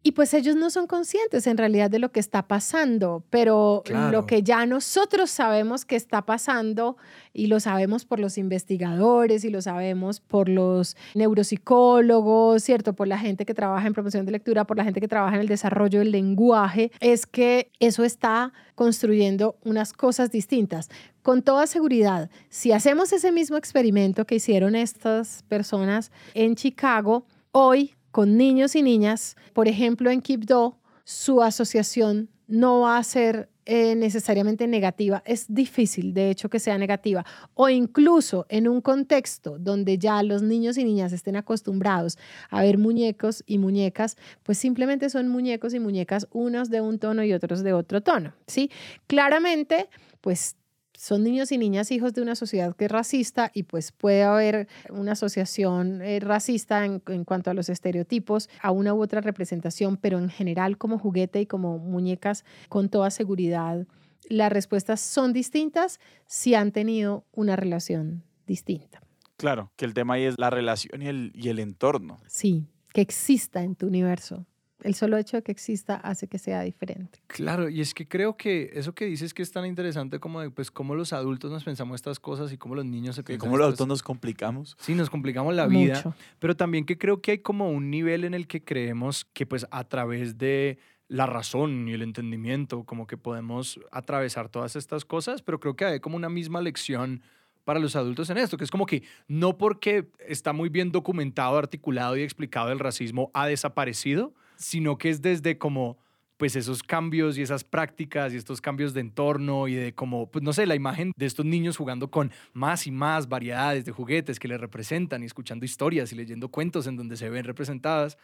[0.08, 4.26] Y pues ellos no son conscientes en realidad de lo que está pasando, pero lo
[4.26, 6.96] que ya nosotros sabemos que está pasando
[7.34, 12.94] y lo sabemos por los investigadores y lo sabemos por los neuropsicólogos, ¿cierto?
[12.94, 15.42] Por la gente que trabaja en promoción de lectura, por la gente que trabaja en
[15.42, 20.88] el desarrollo del lenguaje, es que eso está construyendo unas cosas distintas.
[21.22, 27.97] Con toda seguridad, si hacemos ese mismo experimento que hicieron estas personas en Chicago, hoy
[28.18, 33.94] con niños y niñas, por ejemplo, en Kipdo, su asociación no va a ser eh,
[33.94, 35.22] necesariamente negativa.
[35.24, 37.24] Es difícil, de hecho, que sea negativa.
[37.54, 42.18] O incluso en un contexto donde ya los niños y niñas estén acostumbrados
[42.50, 47.24] a ver muñecos y muñecas, pues simplemente son muñecos y muñecas, unos de un tono
[47.24, 48.34] y otros de otro tono.
[48.48, 48.72] ¿sí?
[49.06, 49.90] Claramente,
[50.22, 50.56] pues
[50.98, 54.68] son niños y niñas hijos de una sociedad que es racista y pues puede haber
[54.90, 59.98] una asociación eh, racista en, en, cuanto a los estereotipos, a una u otra representación,
[59.98, 63.86] pero en general como juguete y como muñecas, con toda seguridad,
[64.28, 69.00] las respuestas son distintas si han tenido una relación distinta.
[69.38, 72.20] Claro, que el tema ahí es la relación y el, y el entorno.
[72.26, 74.48] Sí, que exista en tu universo
[74.84, 77.20] el solo hecho de que exista hace que sea diferente.
[77.28, 80.50] Claro, y es que creo que eso que dices que es tan interesante como de,
[80.52, 83.40] pues, cómo los adultos nos pensamos estas cosas y cómo los niños se piensan.
[83.40, 84.76] Y cómo los adultos nos complicamos.
[84.80, 86.16] Sí, nos complicamos la vida.
[86.40, 89.66] Pero también que creo que hay como un nivel en el que creemos que, pues,
[89.72, 95.42] a través de la razón y el entendimiento, como que podemos atravesar todas estas cosas,
[95.42, 97.22] pero creo que hay como una misma lección
[97.64, 101.58] para los adultos en esto, que es como que no porque está muy bien documentado,
[101.58, 105.98] articulado y explicado el racismo ha desaparecido, sino que es desde como
[106.38, 110.44] pues esos cambios y esas prácticas y estos cambios de entorno y de como, pues
[110.44, 114.40] no sé, la imagen de estos niños jugando con más y más variedades de juguetes
[114.40, 118.18] que les representan y escuchando historias y leyendo cuentos en donde se ven representadas,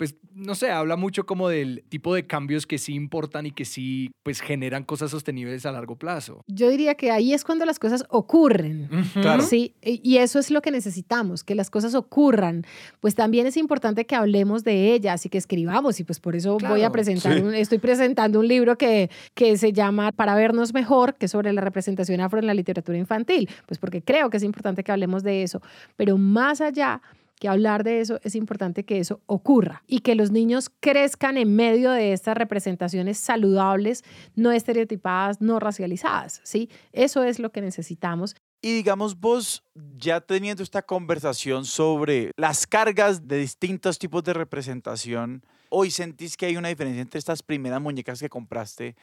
[0.00, 3.66] pues no sé, habla mucho como del tipo de cambios que sí importan y que
[3.66, 6.42] sí pues generan cosas sostenibles a largo plazo.
[6.46, 8.88] Yo diría que ahí es cuando las cosas ocurren.
[9.12, 9.42] Claro.
[9.42, 12.64] Sí, y eso es lo que necesitamos, que las cosas ocurran.
[13.00, 16.56] Pues también es importante que hablemos de ellas y que escribamos y pues por eso
[16.56, 21.26] voy a presentar, estoy presentando un libro que, que se llama Para vernos mejor, que
[21.26, 24.82] es sobre la representación afro en la literatura infantil, pues porque creo que es importante
[24.82, 25.60] que hablemos de eso,
[25.96, 27.02] pero más allá
[27.40, 31.56] que hablar de eso es importante que eso ocurra y que los niños crezcan en
[31.56, 34.04] medio de estas representaciones saludables,
[34.36, 36.68] no estereotipadas, no racializadas, ¿sí?
[36.92, 38.36] Eso es lo que necesitamos.
[38.62, 39.64] Y digamos vos,
[39.96, 46.44] ya teniendo esta conversación sobre las cargas de distintos tipos de representación, hoy sentís que
[46.44, 48.96] hay una diferencia entre estas primeras muñecas que compraste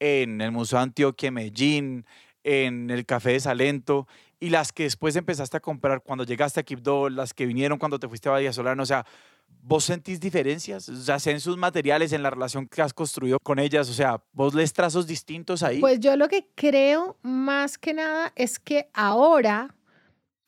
[0.00, 2.04] en el Museo Antioquia Medellín,
[2.42, 6.62] en el Café de Salento y las que después empezaste a comprar cuando llegaste a
[6.62, 9.06] Quibdó, las que vinieron cuando te fuiste a Bahía Solano, o sea,
[9.62, 10.88] ¿vos sentís diferencias?
[10.88, 14.22] O sea, en sus materiales, en la relación que has construido con ellas, o sea,
[14.32, 15.80] ¿vos les trazos distintos ahí?
[15.80, 19.74] Pues yo lo que creo más que nada es que ahora,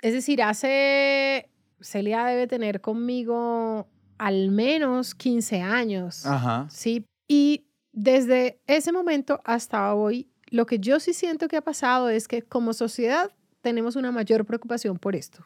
[0.03, 6.67] es decir, hace, Celia debe tener conmigo al menos 15 años, Ajá.
[6.71, 7.05] ¿sí?
[7.27, 12.29] Y desde ese momento hasta hoy lo que yo sí siento que ha pasado es
[12.29, 15.43] que como sociedad tenemos una mayor preocupación por esto,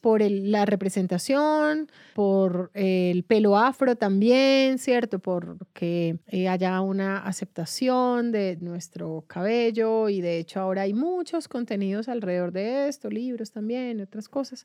[0.00, 5.18] por la representación, por el pelo afro también, ¿cierto?
[5.18, 11.48] Por que eh, haya una aceptación de nuestro cabello y de hecho ahora hay muchos
[11.48, 14.64] contenidos alrededor de esto, libros también, otras cosas.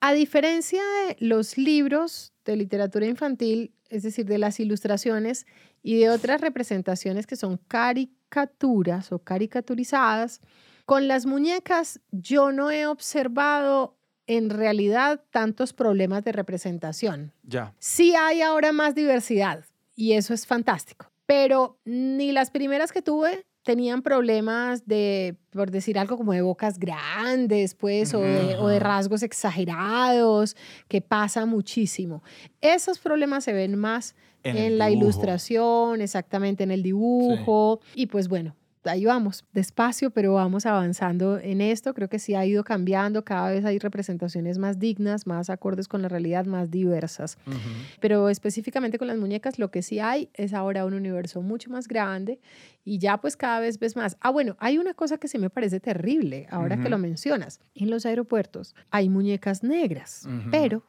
[0.00, 5.46] A diferencia de los libros de literatura infantil, es decir, de las ilustraciones
[5.82, 10.40] y de otras representaciones que son caricaturas o caricaturizadas.
[10.84, 17.32] Con las muñecas yo no he observado en realidad tantos problemas de representación.
[17.42, 17.74] Ya.
[17.78, 23.44] Sí hay ahora más diversidad y eso es fantástico, pero ni las primeras que tuve
[23.64, 28.78] tenían problemas de, por decir algo como de bocas grandes, pues, o, de, o, de,
[28.78, 30.54] rasgos exagerados,
[30.86, 32.22] que pasa muchísimo.
[32.60, 37.80] Esos problemas se ven más en, la ilustración, exactamente en el dibujo.
[37.94, 41.94] Y pues bueno, ahí vamos, despacio, pero vamos avanzando en esto.
[41.94, 46.02] Creo que sí ha ido cambiando, cada vez hay representaciones más dignas, más acordes con
[46.02, 47.38] la realidad, más diversas.
[48.00, 51.88] Pero específicamente con las muñecas, lo que sí hay es ahora un universo mucho más
[51.88, 52.40] grande
[52.84, 54.16] y ya pues cada vez ves más.
[54.20, 57.60] Ah, bueno, hay una cosa que sí me parece terrible, ahora que lo mencionas.
[57.74, 60.84] En los aeropuertos hay muñecas negras, pero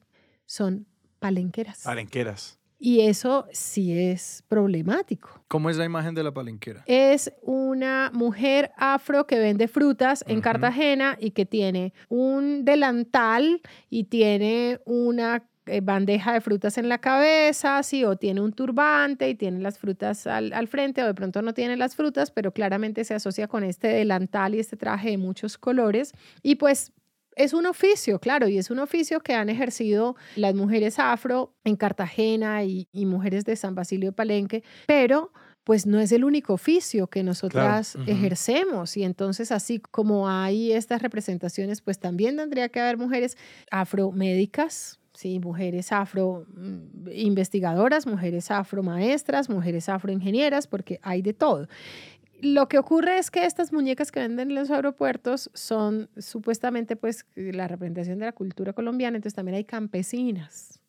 [0.45, 0.85] son
[1.19, 1.83] palenqueras.
[1.83, 5.29] Palenqueras Y eso sí es problemático.
[5.47, 6.83] ¿Cómo es la imagen de la palenquera?
[6.85, 10.41] Es una mujer afro que vende frutas en.
[10.45, 16.99] Cartagena y que tiene un delantal y tiene una eh, bandeja de frutas en la
[16.99, 21.15] cabeza, sí, o tiene un turbante y tiene las frutas al, al frente, o de
[21.15, 25.09] pronto no tiene las frutas, pero claramente se asocia con este delantal y este traje
[25.09, 26.13] de muchos colores.
[26.43, 26.91] Y pues
[27.35, 31.75] es un oficio, claro, y es un oficio que han ejercido las mujeres afro en
[31.75, 35.31] Cartagena y, y mujeres de San Basilio de Palenque, pero
[35.65, 38.95] pues no es el único oficio que nosotras ejercemos.
[38.97, 43.35] Y entonces, así como hay estas representaciones, pues también tendría que haber mujeres
[43.71, 51.33] afromédicas, sí, mujeres afro mm, investigadoras, mujeres afro maestras, mujeres afro ingenieras, porque hay de
[51.33, 51.67] todo.
[52.41, 57.25] Lo que ocurre es que estas muñecas que venden en los aeropuertos son supuestamente pues
[57.35, 60.79] la representación de la cultura colombiana, entonces también hay campesinas.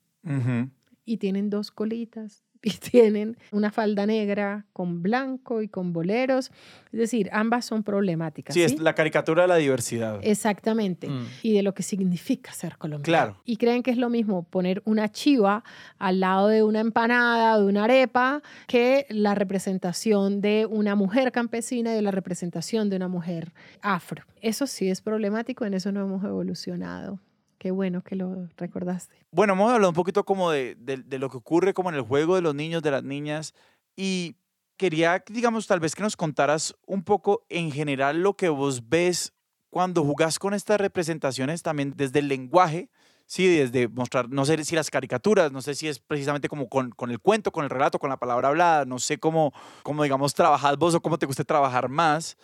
[1.04, 6.50] Y tienen dos colitas y tienen una falda negra con blanco y con boleros,
[6.92, 8.54] es decir, ambas son problemáticas.
[8.54, 8.74] Sí, ¿sí?
[8.74, 10.18] es la caricatura de la diversidad.
[10.22, 11.08] Exactamente.
[11.08, 11.26] Mm.
[11.42, 13.04] Y de lo que significa ser colombiano.
[13.04, 13.42] Claro.
[13.44, 15.64] Y creen que es lo mismo poner una chiva
[15.98, 21.32] al lado de una empanada o de una arepa que la representación de una mujer
[21.32, 24.24] campesina y de la representación de una mujer afro.
[24.40, 27.20] Eso sí es problemático, en eso no hemos evolucionado.
[27.66, 29.26] Qué bueno que lo recordaste.
[29.33, 32.02] Bueno, hemos hablado un poquito como de, de- de lo que ocurre como en el
[32.02, 33.55] juego de los niños, de las niñas,
[33.96, 34.37] y
[34.76, 39.33] quería, digamos, tal vez que nos contaras un poco en general lo que vos ves
[39.68, 42.88] cuando jugás con estas representaciones también desde el lenguaje,
[43.26, 46.90] sí, desde mostrar, no sé si las caricaturas, no sé si es precisamente como con,
[46.90, 49.52] con el cuento, con el relato, con la palabra hablada, no sé cómo,
[49.83, 52.37] cómo digamos, trabajás vos o cómo te gusta trabajar más,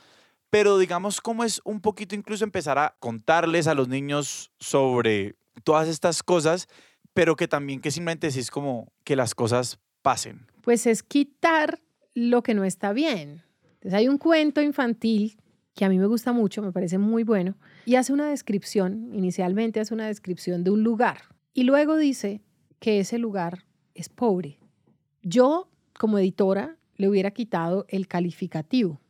[0.53, 5.35] pero digamos cómo es un poquito incluso empezar a contarles a los niños sobre
[5.65, 6.69] todas estas cosas,
[7.15, 10.47] pero que también que simplemente decís como que las cosas pasen.
[10.61, 11.81] Pues es quitar
[12.13, 13.43] lo que no está bien.
[13.77, 15.39] Entonces hay un cuento infantil
[15.75, 19.81] que a mí me gusta mucho, me parece muy bueno, y hace una descripción, inicialmente
[19.81, 21.23] hace una descripción de un lugar,
[21.55, 22.43] y luego dice
[22.79, 24.59] que ese lugar es pobre.
[25.23, 29.01] Yo, como editora, le hubiera quitado el calificativo,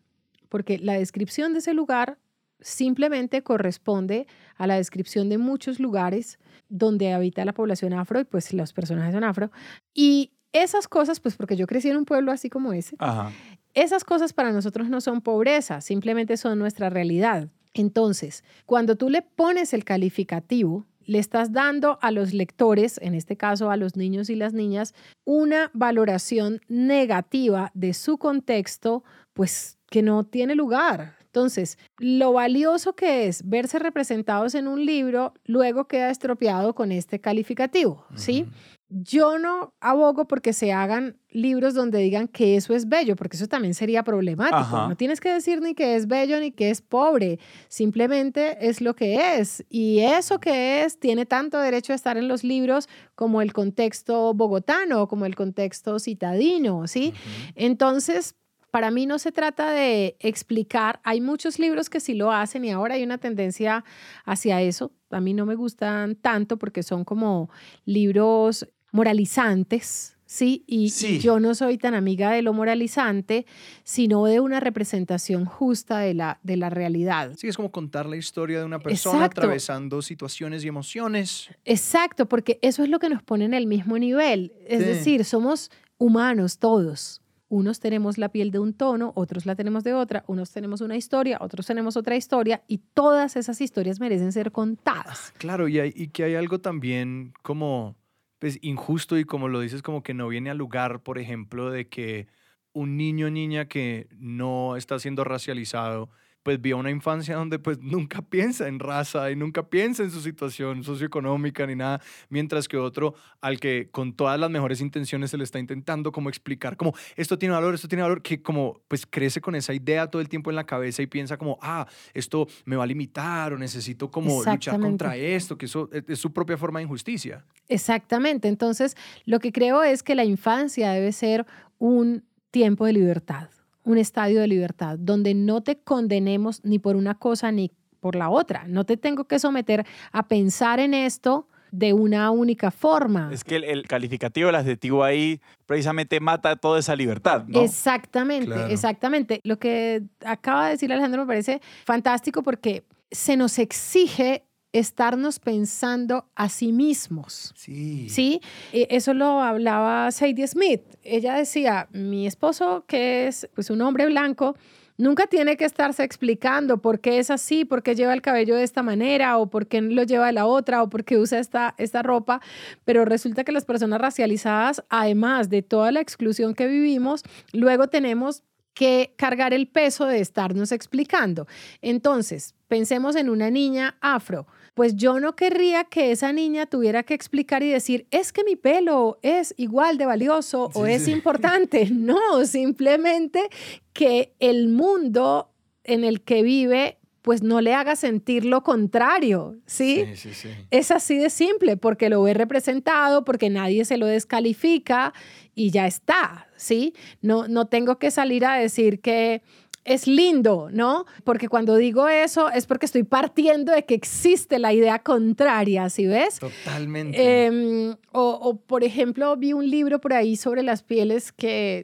[0.52, 2.18] porque la descripción de ese lugar
[2.60, 6.38] simplemente corresponde a la descripción de muchos lugares
[6.68, 9.50] donde habita la población afro y pues los personajes son afro.
[9.94, 13.32] Y esas cosas, pues porque yo crecí en un pueblo así como ese, Ajá.
[13.72, 17.48] esas cosas para nosotros no son pobreza, simplemente son nuestra realidad.
[17.72, 23.38] Entonces, cuando tú le pones el calificativo, le estás dando a los lectores, en este
[23.38, 24.92] caso a los niños y las niñas,
[25.24, 31.16] una valoración negativa de su contexto, pues que no tiene lugar.
[31.26, 37.20] Entonces, lo valioso que es verse representados en un libro, luego queda estropeado con este
[37.20, 38.46] calificativo, ¿sí?
[38.88, 43.48] Yo no abogo porque se hagan libros donde digan que eso es bello, porque eso
[43.48, 44.58] también sería problemático.
[44.58, 44.88] Ajá.
[44.88, 48.94] No tienes que decir ni que es bello ni que es pobre, simplemente es lo
[48.94, 49.64] que es.
[49.70, 54.34] Y eso que es tiene tanto derecho a estar en los libros como el contexto
[54.34, 57.14] bogotano, como el contexto citadino, ¿sí?
[57.54, 58.34] Entonces,
[58.72, 62.70] para mí no se trata de explicar, hay muchos libros que sí lo hacen y
[62.70, 63.84] ahora hay una tendencia
[64.24, 64.92] hacia eso.
[65.10, 67.50] A mí no me gustan tanto porque son como
[67.84, 70.64] libros moralizantes, ¿sí?
[70.66, 73.44] Y, yo no soy tan amiga de lo moralizante,
[73.84, 77.32] sino de una representación justa de la, de la realidad.
[77.36, 79.42] Sí, es como contar la historia de una persona Exacto.
[79.42, 81.50] atravesando situaciones y emociones.
[81.66, 84.54] Exacto, porque eso es lo que nos pone en el mismo nivel.
[84.66, 84.84] Es Sí.
[84.88, 87.21] decir, somos humanos todos.
[87.52, 90.96] Unos tenemos la piel de un tono, otros la tenemos de otra, unos tenemos una
[90.96, 95.34] historia, otros tenemos otra historia y todas esas historias merecen ser contadas.
[95.36, 97.94] Claro, y, hay- que hay algo también como
[98.38, 101.88] pues, injusto y como lo dices, como que no viene al lugar, por ejemplo, de
[101.88, 102.26] que
[102.72, 106.08] un niño o niña que no está siendo racializado,
[106.42, 110.20] pues vio una infancia donde pues nunca piensa en raza y nunca piensa en su
[110.20, 115.38] situación socioeconómica ni nada, mientras que otro al que con todas las mejores intenciones se
[115.38, 119.06] le está intentando como explicar como esto tiene valor, esto tiene valor, que como pues
[119.06, 122.46] crece con esa idea todo el tiempo en la cabeza y piensa como, ah, esto
[122.64, 126.32] me va a limitar o necesito como luchar contra esto, que eso es, es su
[126.32, 127.44] propia forma de injusticia.
[127.68, 128.48] Exactamente.
[128.48, 131.46] Entonces, lo que creo es que la infancia debe ser
[131.78, 133.48] un tiempo de libertad,
[133.84, 138.30] un estadio de libertad, donde no te condenemos ni por una cosa ni por la
[138.30, 138.64] otra.
[138.66, 143.30] No te tengo que someter a pensar en esto de una única forma.
[143.32, 147.62] Es que el, el calificativo, el adjetivo ahí, precisamente mata toda esa libertad, ¿no?
[147.62, 148.66] Exactamente, Claro.
[148.66, 149.40] exactamente.
[149.44, 156.26] Lo que acaba de decir Alejandro me parece fantástico porque se nos exige estarnos pensando
[156.34, 157.52] a sí mismos.
[157.56, 158.08] Sí.
[158.08, 158.40] Sí,
[158.72, 160.82] E- eso lo hablaba Sadie Smith.
[161.02, 164.56] Ella decía, mi esposo, que es pues, un hombre blanco,
[164.96, 168.62] nunca tiene que estarse explicando por qué es así, por qué lleva el cabello de
[168.62, 171.74] esta manera, o por qué lo lleva de la otra, o por qué usa esta,
[171.76, 172.40] esta ropa.
[172.84, 177.22] Pero resulta que las personas racializadas, además de toda la exclusión que vivimos,
[177.52, 178.42] luego tenemos
[178.74, 181.46] que cargar el peso de estarnos explicando.
[181.82, 184.46] Entonces, pensemos en una niña afro.
[184.74, 188.56] Pues yo no querría que esa niña tuviera que explicar y decir, es que mi
[188.56, 191.12] pelo es igual de valioso o es sí.
[191.12, 191.88] importante.
[191.90, 193.48] No, simplemente
[193.92, 195.50] que el mundo
[195.84, 200.04] en el que vive, pues no le haga sentir lo contrario, ¿sí?
[200.14, 200.48] Sí, sí, sí.
[200.70, 205.12] Es así de simple, porque lo ve representado, porque nadie se lo descalifica
[205.54, 206.94] y ya está, ¿sí?
[207.20, 209.42] No, no tengo que salir a decir que
[209.84, 211.06] es lindo, ¿no?
[211.24, 216.06] Porque cuando digo eso es porque estoy partiendo de que existe la idea contraria, ¿sí
[216.06, 216.38] ves?
[216.38, 217.46] Totalmente.
[217.46, 221.82] Em, o, o, por ejemplo, vi un libro por ahí sobre las pieles que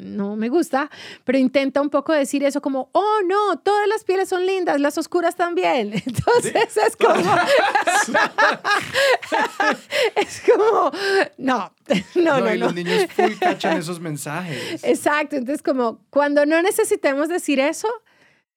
[0.00, 0.90] no me gusta,
[1.24, 4.98] pero intenta un poco decir eso como, oh, no, todas las pieles son lindas, las
[4.98, 5.92] oscuras también.
[6.06, 7.14] Entonces es como...
[10.16, 10.90] es como,
[11.38, 11.72] no,
[12.14, 12.66] no, no, y no.
[12.66, 14.82] los niños full cachan esos mensajes.
[14.84, 17.88] Exacto, entonces como cuando no necesitemos decir eso,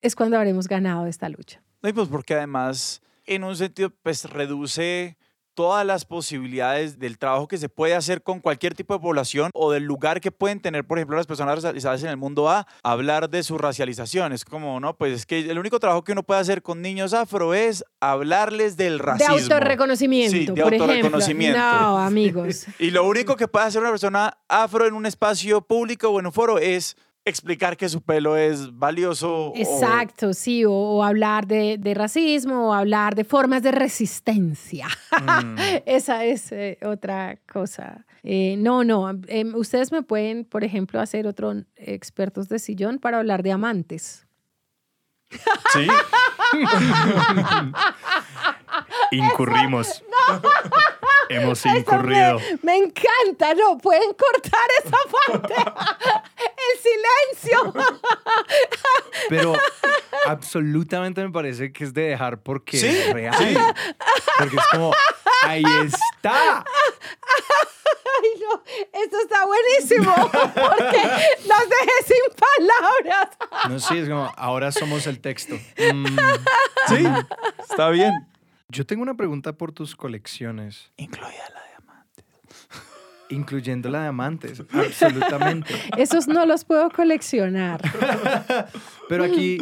[0.02, 1.62] es cuando habremos ganado esta lucha.
[1.82, 5.18] No, y pues porque además, en un sentido, pues reduce
[5.54, 9.72] todas las posibilidades del trabajo que se puede hacer con cualquier tipo de población o
[9.72, 13.30] del lugar que pueden tener, por ejemplo, las personas racializadas en el mundo a hablar
[13.30, 14.34] de su racialización.
[14.34, 17.14] Es como, no, pues es que el único trabajo que uno puede hacer con niños
[17.14, 19.36] afro es hablarles del racismo.
[19.36, 20.94] De autorreconocimiento, Sí, de por ejemplo.
[20.94, 21.58] autorreconocimiento.
[21.60, 22.66] No, amigos.
[22.80, 26.26] Y lo único que puede hacer una persona afro en un espacio público o en
[26.28, 26.96] un foro es
[27.26, 29.52] explicar que su pelo es valioso.
[29.52, 34.88] o- Exacto, sí, o, o hablar de, de racismo, o hablar de formas de resistencia.
[35.22, 35.56] Mm.
[35.86, 38.06] Esa es eh, otra cosa.
[38.24, 43.18] Eh, no, no, em, ustedes me pueden, por ejemplo, hacer otro expertos de sillón para
[43.20, 44.28] hablar de amantes.
[45.74, 45.88] Sí.
[49.12, 50.04] Incurrimos.
[51.36, 52.40] Hemos Eso me- incurrido.
[52.62, 55.54] Me, encanta, no, pueden cortar esa parte.
[56.38, 56.80] El
[57.42, 57.74] silencio.
[59.30, 59.54] Pero
[60.28, 63.36] absolutamente me parece que es de dejar porque Sí, es real.
[63.38, 63.56] sí.
[64.38, 64.92] Porque es como,
[65.44, 66.64] ahí está.
[68.24, 68.64] Ay, no,
[69.04, 71.02] esto está buenísimo porque
[71.48, 73.38] nos dejé sin palabras.
[73.70, 75.56] No sé, es como, ahora somos el texto.
[75.94, 76.06] Mm.
[76.88, 77.08] Sí,
[77.70, 78.12] está bien.
[78.74, 82.24] Yo tengo una pregunta por tus colecciones, Incluida la de amante.
[83.30, 84.64] incluyendo la de amantes.
[84.72, 85.74] Absolutamente.
[85.98, 87.82] Esos no los puedo coleccionar.
[89.10, 89.58] Pero aquí,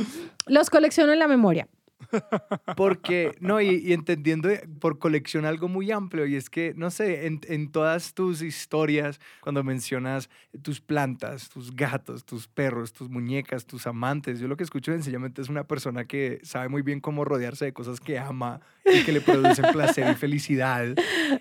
[0.45, 1.68] Los colecciono en la memoria.
[2.78, 7.28] porque, no, y, y entendiendo por colección algo muy amplio, y es que, no sé,
[7.28, 10.30] en, en todas tus historias, cuando mencionas
[10.62, 15.41] tus plantas, tus gatos, tus perros, tus muñecas, tus amantes, yo lo que escucho sencillamente
[15.41, 19.12] es una persona que sabe muy bien cómo rodearse de cosas que ama y que
[19.12, 20.95] le producen placer y felicidad.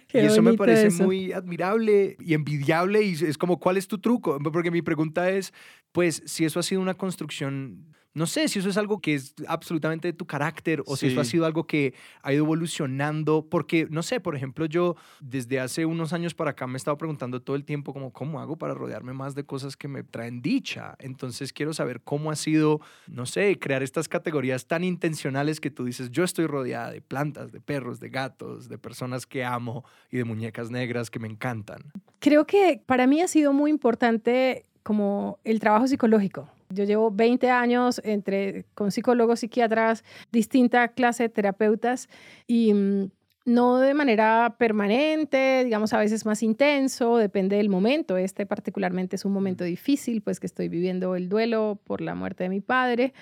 [0.09, 1.05] Qué y eso me parece eso.
[1.05, 4.39] muy admirable y envidiable y es como, ¿cuál es tu truco?
[4.53, 5.53] Porque mi pregunta es,
[5.93, 9.35] pues, si eso ha sido una construcción, no sé, si eso es algo que es
[9.47, 13.87] absolutamente de tu carácter o si eso ha sido algo que ha ido evolucionando, porque,
[13.91, 17.41] no sé, por ejemplo, yo desde hace unos años para acá me he estado preguntando
[17.41, 20.97] todo el tiempo como, ¿cómo hago para rodearme más de cosas que me traen dicha?
[20.99, 25.85] Entonces quiero saber cómo ha sido, no sé, crear estas categorías tan intencionales que tú
[25.85, 30.17] dices, yo estoy rodeada de plantas, de perros, de gatos, de personas que amo y
[30.17, 31.93] de muñecas negras que me encantan.
[32.19, 36.49] Creo que para mí ha sido muy importante como el trabajo psicológico.
[36.79, 42.09] Yo llevo 20 años entre, con psicólogos, psiquiatras, distinta clase de terapeutas
[42.47, 43.11] y mm,
[43.45, 48.17] no de manera permanente, digamos a veces más intenso, depende del momento.
[48.17, 52.45] Este particularmente es un momento difícil, pues que estoy viviendo el duelo por la muerte
[52.45, 53.13] de mi padre.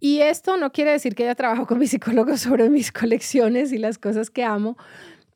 [0.00, 3.78] Y esto no quiere decir que haya trabajado con mi psicólogo sobre mis colecciones y
[3.78, 4.76] las cosas que amo,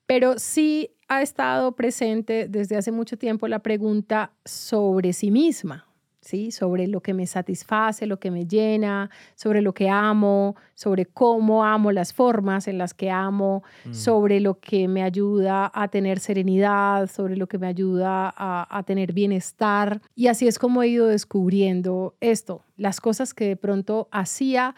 [0.06, 5.87] pero sí ha estado presente desde hace mucho tiempo la pregunta sobre sí misma,
[6.28, 6.50] ¿sí?
[6.50, 11.64] Sobre lo que me satisface, lo que me llena, sobre lo que amo, sobre cómo
[11.64, 13.94] amo las formas en las que amo, Mm.
[13.94, 18.82] sobre lo que me ayuda a tener serenidad, sobre lo que me ayuda a, a
[18.82, 20.02] tener bienestar.
[20.14, 24.74] Y así es como he ido descubriendo esto, las cosas que de pronto hacía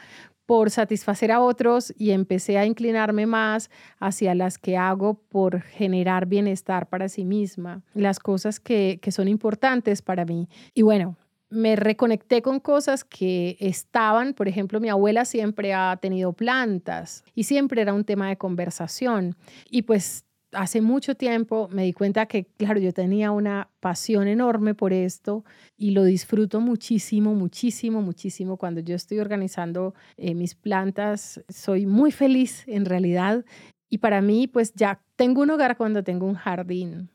[0.47, 3.71] por satisfacer a otros y empecé a inclinarme más
[4.01, 9.29] hacia las que hago por generar bienestar para sí misma, las cosas que, que son
[9.29, 10.49] importantes para mí.
[10.75, 11.17] Y bueno,
[11.51, 17.45] me reconecté con cosas que estaban, por ejemplo, mi abuela siempre ha tenido plantas y
[17.45, 19.37] siempre era un tema de conversación.
[19.69, 24.75] Y pues hace mucho tiempo me di cuenta que, claro, yo tenía una pasión enorme
[24.75, 25.45] por esto
[25.77, 28.57] y lo disfruto muchísimo, muchísimo, muchísimo.
[28.57, 33.45] Cuando yo estoy organizando eh, mis plantas, soy muy feliz en realidad.
[33.89, 37.11] Y para mí, pues ya tengo un hogar cuando tengo un jardín.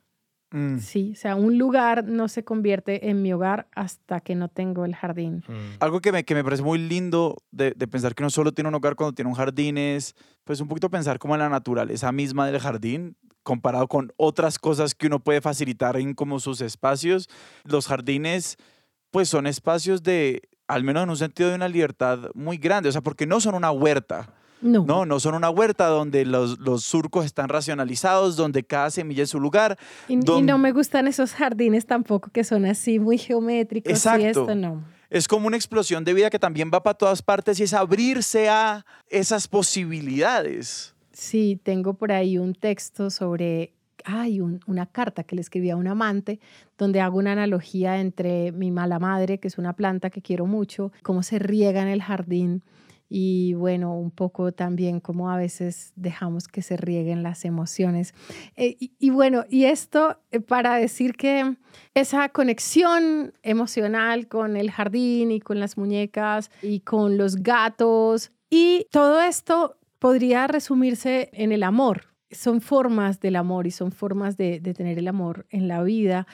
[0.56, 0.80] Mm.
[0.80, 4.86] Sí, o sea, un lugar no se convierte en mi hogar hasta que no tengo
[4.86, 5.44] el jardín.
[5.46, 5.76] Mm.
[5.82, 8.70] Algo que me, que me parece muy lindo de, de pensar que uno solo tiene
[8.70, 12.10] un hogar cuando tiene un jardín es, pues un poquito pensar como en la naturaleza
[12.14, 17.30] misma del jardín comparado con otras cosas que uno puede facilitar en como sus espacios.
[17.66, 18.56] Los jardines,
[19.12, 22.92] pues son espacios de, al menos en un sentido de una libertad muy grande, o
[22.94, 24.34] sea, porque no son una huerta.
[24.66, 24.84] No.
[24.84, 29.30] No, no son una huerta donde los, los surcos están racionalizados, donde cada semilla es
[29.30, 29.78] su lugar.
[30.08, 34.26] Y, no me gustan esos jardines tampoco que son así muy geométricos y Exacto.
[34.26, 34.84] esto no.
[35.12, 38.50] Es como una explosión de vida que también va para todas partes y es abrirse
[38.50, 40.96] a esas posibilidades.
[41.14, 43.72] Sí, tengo por ahí un texto sobre,
[44.04, 46.40] hay una carta que le escribí a un amante
[46.78, 50.92] donde hago una analogía entre mi mala madre, que es una planta que quiero mucho,
[51.04, 52.64] cómo se riega en el jardín
[53.10, 58.14] y bueno, un poco también cómo a veces dejamos que se rieguen las emociones.
[58.56, 61.56] Eh, y, bueno, y esto eh, para decir que
[61.94, 68.88] esa conexión emocional con el jardín y con las muñecas y con los gatos y
[68.92, 72.06] todo esto podría resumirse en el amor.
[72.32, 76.28] Son formas del amor y son formas de tener el amor en la vida.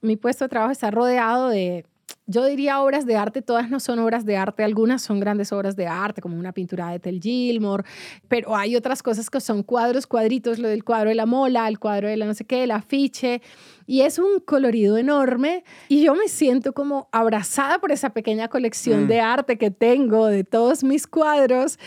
[0.00, 1.84] Mi puesto de trabajo está rodeado de
[2.26, 5.76] yo diría obras de arte, todas no son obras de arte, algunas son grandes obras
[5.76, 7.84] de arte, como una pintura de Tel Gilmore,
[8.28, 11.78] pero hay otras cosas que son cuadros, cuadritos, lo del cuadro de la mola, el
[11.78, 13.42] cuadro de la no sé qué, el afiche,
[13.86, 19.04] y es un colorido enorme, y yo me siento como abrazada por esa pequeña colección
[19.04, 19.08] Mm.
[19.08, 21.78] de arte que tengo de todos mis cuadros,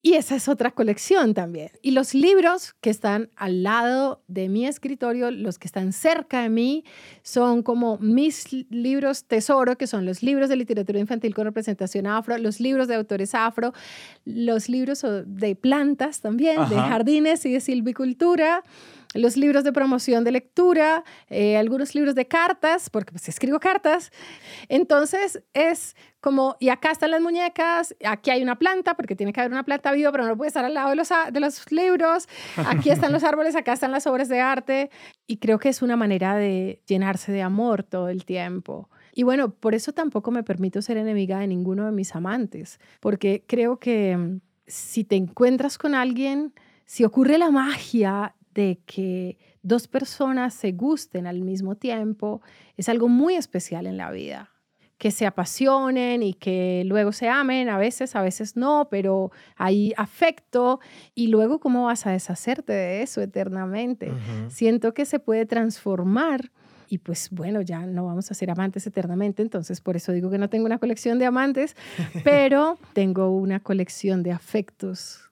[0.00, 1.70] y esa es otra colección también.
[1.82, 6.48] Y los libros que están al lado de mi escritorio, los que están cerca de
[6.48, 6.84] mí,
[7.22, 12.06] son como mis li- libros tesoro, que son los libros de literatura infantil con representación
[12.06, 13.72] afro, los libros de autores afro,
[14.24, 18.62] los libros de plantas también, de jardines y de silvicultura,
[19.14, 24.10] los libros de promoción de lectura, eh, algunos libros de cartas, porque pues escribo cartas.
[24.68, 29.40] Entonces es como, y acá están las muñecas, aquí hay una planta, porque tiene que
[29.40, 32.28] haber una planta viva, pero no puede estar al lado de los, de los libros,
[32.56, 34.90] aquí están los árboles, acá están las obras de arte,
[35.26, 38.90] y creo que es una manera de llenarse de amor todo el tiempo.
[39.14, 43.44] Y bueno, por eso tampoco me permito ser enemiga de ninguno de mis amantes, porque
[43.46, 46.52] creo que mm, si te encuentras con alguien,
[46.84, 52.40] si ocurre la magia de que dos personas se gusten al mismo tiempo,
[52.76, 54.50] es algo muy especial en la vida.
[54.98, 59.92] Que se apasionen y que luego se amen, a veces, a veces no, pero hay
[59.96, 60.80] afecto
[61.14, 64.10] y luego cómo vas a deshacerte de eso eternamente.
[64.48, 66.50] Siento que se puede transformar
[66.88, 70.38] y pues bueno, ya no vamos a ser amantes eternamente, entonces por eso digo que
[70.38, 71.76] no tengo una colección de amantes,
[72.24, 75.27] pero tengo una colección de afectos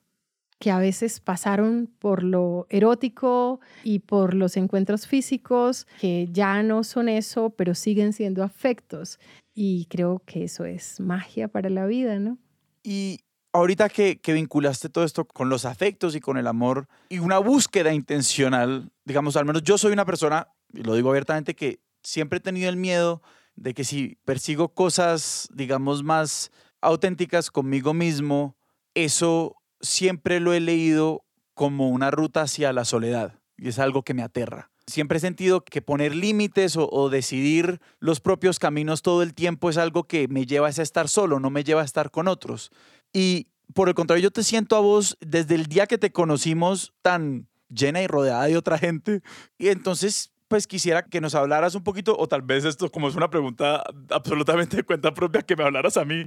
[0.59, 6.83] que a veces pasaron por lo erótico y por los encuentros físicos, que ya no
[6.85, 9.19] son eso, pero siguen siendo afectos.
[9.55, 12.39] Y creo que eso es magia para la vida, ¿no?
[12.83, 13.21] Y
[13.53, 17.39] ahorita que, que vinculaste todo esto con los afectos y con el amor y una
[17.39, 22.39] búsqueda intencional, digamos, al menos yo soy una persona, y lo digo abiertamente, que siempre
[22.39, 23.23] he tenido el miedo
[23.57, 26.51] de que si persigo cosas, digamos, más
[26.81, 28.57] auténticas conmigo mismo,
[28.95, 29.57] eso
[29.89, 31.25] siempre lo he leído
[31.55, 34.71] como una ruta hacia la soledad y es algo que me aterra.
[34.87, 39.79] Siempre he sentido que poner límites o, decidir los propios caminos todo el tiempo es
[39.79, 42.71] algo que me lleva a estar solo, no me lleva a estar con otros.
[43.13, 46.93] Y por el contrario, yo te siento a vos desde el día que te conocimos
[47.03, 49.23] tan llena y rodeada de otra gente.
[49.59, 53.17] Y entonces, pues quisiera que nos hablaras un poquito, o tal vez esto como es
[53.17, 56.27] una pregunta absolutamente de cuenta propia, que me hablaras a mí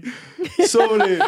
[0.67, 1.19] sobre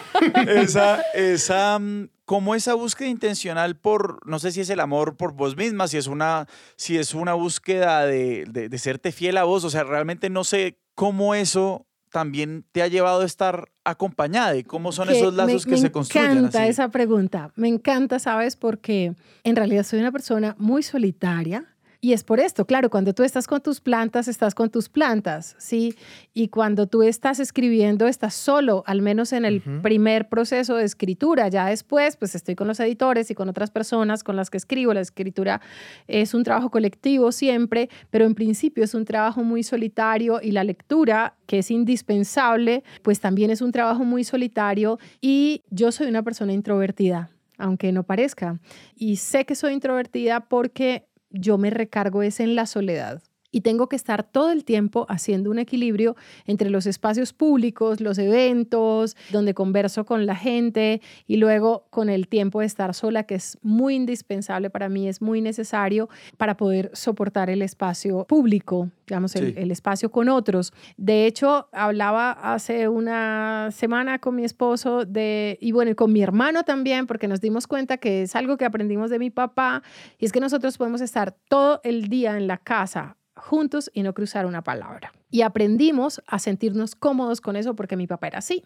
[0.47, 5.33] esa, esa, mm, como esa búsqueda intencional por, no sé si es el amor por
[5.33, 9.43] vos misma, si es una, si es una búsqueda de, de, de serte fiel a
[9.43, 14.57] vos, o sea, realmente no sé cómo eso también te ha llevado a estar acompañada
[14.57, 16.31] y cómo son Que esos lazos me, que me se construyen.
[16.31, 16.69] encanta así.
[16.69, 17.51] esa pregunta.
[17.55, 18.57] Me encanta, ¿sabes?
[18.57, 19.13] Porque
[19.45, 21.65] en realidad soy una persona muy solitaria
[22.03, 25.55] Y es por esto, claro, cuando tú estás con tus plantas, estás con tus plantas,
[25.59, 25.93] ¿sí?
[26.33, 31.47] Y cuando tú estás escribiendo, estás solo, al menos en el primer proceso de escritura.
[31.49, 34.95] Ya después, pues estoy con los editores y con otras personas con las que escribo.
[34.95, 35.61] La escritura
[36.07, 40.63] es un trabajo colectivo siempre, pero en principio es un trabajo muy solitario y la
[40.63, 46.23] lectura, que es indispensable, pues también es un trabajo muy solitario y yo soy una
[46.23, 47.29] persona introvertida,
[47.59, 48.59] aunque no parezca.
[48.95, 53.21] Y sé que soy introvertida porque yo me recargo es en la soledad.
[53.51, 58.17] Y tengo que estar todo el tiempo haciendo un equilibrio entre los espacios públicos, los
[58.17, 63.35] eventos, donde converso con la gente y luego con el tiempo de estar sola, que
[63.35, 69.35] es muy indispensable para mí, es muy necesario para poder soportar el espacio público, digamos,
[69.35, 69.53] el, Sí.
[69.57, 70.71] el espacio con otros.
[70.97, 76.63] De hecho, hablaba hace una semana con mi esposo de, y bueno, con mi hermano
[76.63, 79.83] también, porque nos dimos cuenta que es algo que aprendimos de mi papá,
[80.19, 84.13] y es que nosotros podemos estar todo el día en la casa juntos y no
[84.13, 85.11] cruzar una palabra.
[85.29, 88.63] Y aprendimos a sentirnos cómodos con eso porque mi papá era así.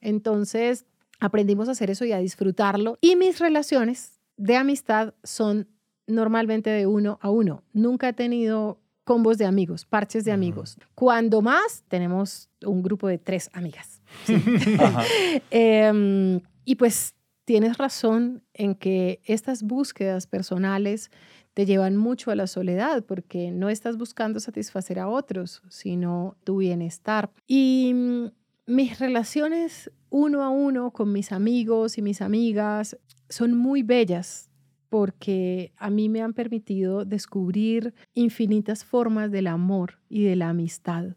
[0.00, 0.86] Entonces,
[1.20, 2.98] aprendimos a hacer eso y a disfrutarlo.
[3.00, 5.68] Y mis relaciones de amistad son
[6.06, 7.62] normalmente de uno a uno.
[7.72, 10.78] Nunca he tenido combos de amigos, parches de amigos.
[10.94, 14.00] Cuando más, tenemos un grupo de tres amigas.
[15.50, 17.14] Em, y pues
[17.44, 21.10] tienes razón en que estas búsquedas personales
[21.54, 26.58] te llevan mucho a la soledad porque no estás buscando satisfacer a otros, sino tu
[26.58, 27.30] bienestar.
[27.46, 28.26] Y mm,
[28.66, 32.96] mis relaciones uno a uno con mis amigos y mis amigas
[33.28, 34.48] son muy bellas
[34.88, 41.16] porque a mí me han permitido descubrir infinitas formas del amor y de la amistad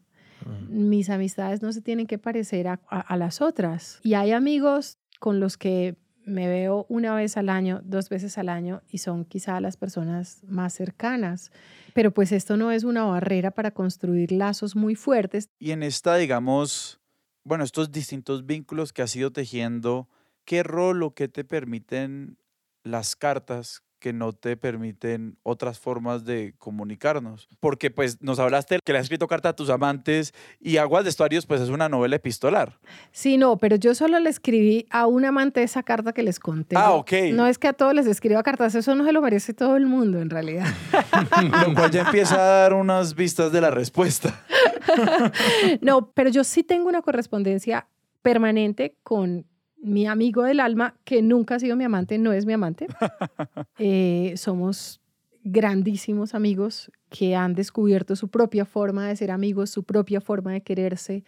[0.70, 4.00] mis amistades no se tienen que parecer a, a- a las otras.
[4.04, 5.96] Y hay amigos con los que
[6.26, 10.42] me veo una vez al año, dos veces al año, y son quizá las personas
[10.48, 11.52] más cercanas.
[11.94, 15.50] Pero pues esto no es una barrera para construir lazos muy fuertes.
[15.60, 17.00] Y en esta, digamos,
[17.44, 20.10] bueno, estos distintos vínculos que has ido tejiendo,
[20.44, 22.38] ¿qué rol o qué te permiten
[22.84, 27.50] las cartas que no te permiten otras formas de comunicarnos?
[27.60, 31.10] Porque pues nos hablaste que le has escrito carta a tus amantes y Aguas de
[31.10, 32.78] Estuarios pues es una novela epistolar.
[33.12, 36.76] Sí, no, pero yo solo le escribí a un amante esa carta que les conté.
[36.78, 37.14] Ah, ok.
[37.34, 39.88] No es que a todos les escriba cartas, eso no se lo merece todo el
[39.88, 40.68] mundo en realidad.
[41.68, 44.46] Lo cual ya empieza a dar unas vistas de la respuesta.
[45.82, 47.88] No, pero yo sí tengo una correspondencia
[48.22, 49.48] permanente con
[49.86, 52.88] mi amigo del alma, que nunca ha sido mi amante, no es mi amante.
[53.78, 55.02] Eh, somos
[55.44, 60.62] grandísimos amigos que han descubierto su propia forma de ser amigos, su propia forma de
[60.62, 61.24] quererse.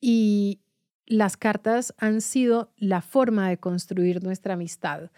[0.00, 0.60] Y
[1.06, 5.10] las cartas han sido la forma de construir nuestra amistad.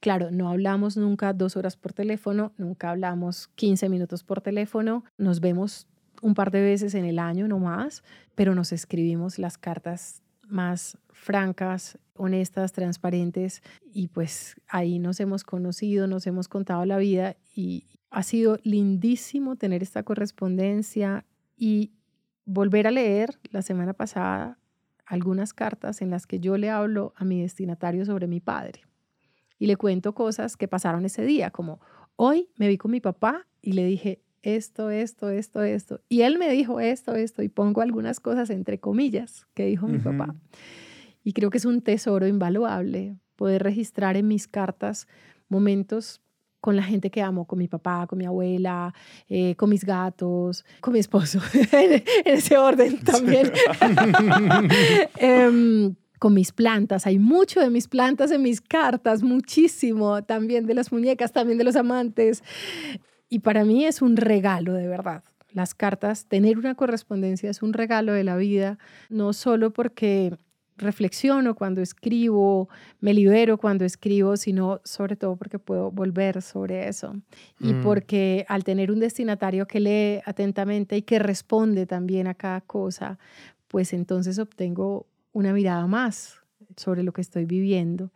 [0.00, 5.40] Claro, no hablamos nunca dos horas por teléfono, nunca hablamos 15 minutos por teléfono, nos
[5.40, 5.86] vemos
[6.22, 10.98] un par de veces en el año, no más, pero nos escribimos las cartas más
[11.16, 13.62] francas, honestas, transparentes
[13.92, 19.56] y pues ahí nos hemos conocido, nos hemos contado la vida y ha sido lindísimo
[19.56, 21.24] tener esta correspondencia
[21.56, 21.92] y
[22.44, 24.58] volver a leer la semana pasada
[25.04, 28.82] algunas cartas en las que yo le hablo a mi destinatario sobre mi padre
[29.58, 31.80] y le cuento cosas que pasaron ese día, como
[32.16, 36.00] hoy me vi con mi papá y le dije esto, esto, esto, esto.
[36.08, 39.98] Y él me dijo esto, esto, y pongo algunas cosas entre comillas que dijo mi
[39.98, 40.34] papá.
[41.26, 45.08] Y creo que es un tesoro invaluable poder registrar en mis cartas
[45.48, 46.20] momentos
[46.60, 48.94] con la gente que amo, con mi papá, con mi abuela,
[49.28, 51.40] eh, con mis gatos, con mi esposo,
[51.72, 53.50] en ese orden también.
[55.16, 60.74] Em, con mis plantas, hay mucho de mis plantas en mis cartas, muchísimo, también de
[60.74, 62.44] las muñecas, también de los amantes.
[63.28, 65.24] Y para mí es un regalo, de verdad.
[65.50, 70.36] Las cartas, tener una correspondencia es un regalo de la vida, no solo porque
[70.76, 72.68] reflexiono cuando escribo,
[73.00, 77.14] me libero cuando escribo, sino sobre todo porque puedo volver sobre eso.
[77.60, 77.82] Y Mm.
[77.82, 83.18] porque al tener un destinatario que lee atentamente y que responde también a cada cosa,
[83.68, 86.40] pues entonces obtengo una mirada más
[86.76, 88.12] sobre lo que estoy viviendo.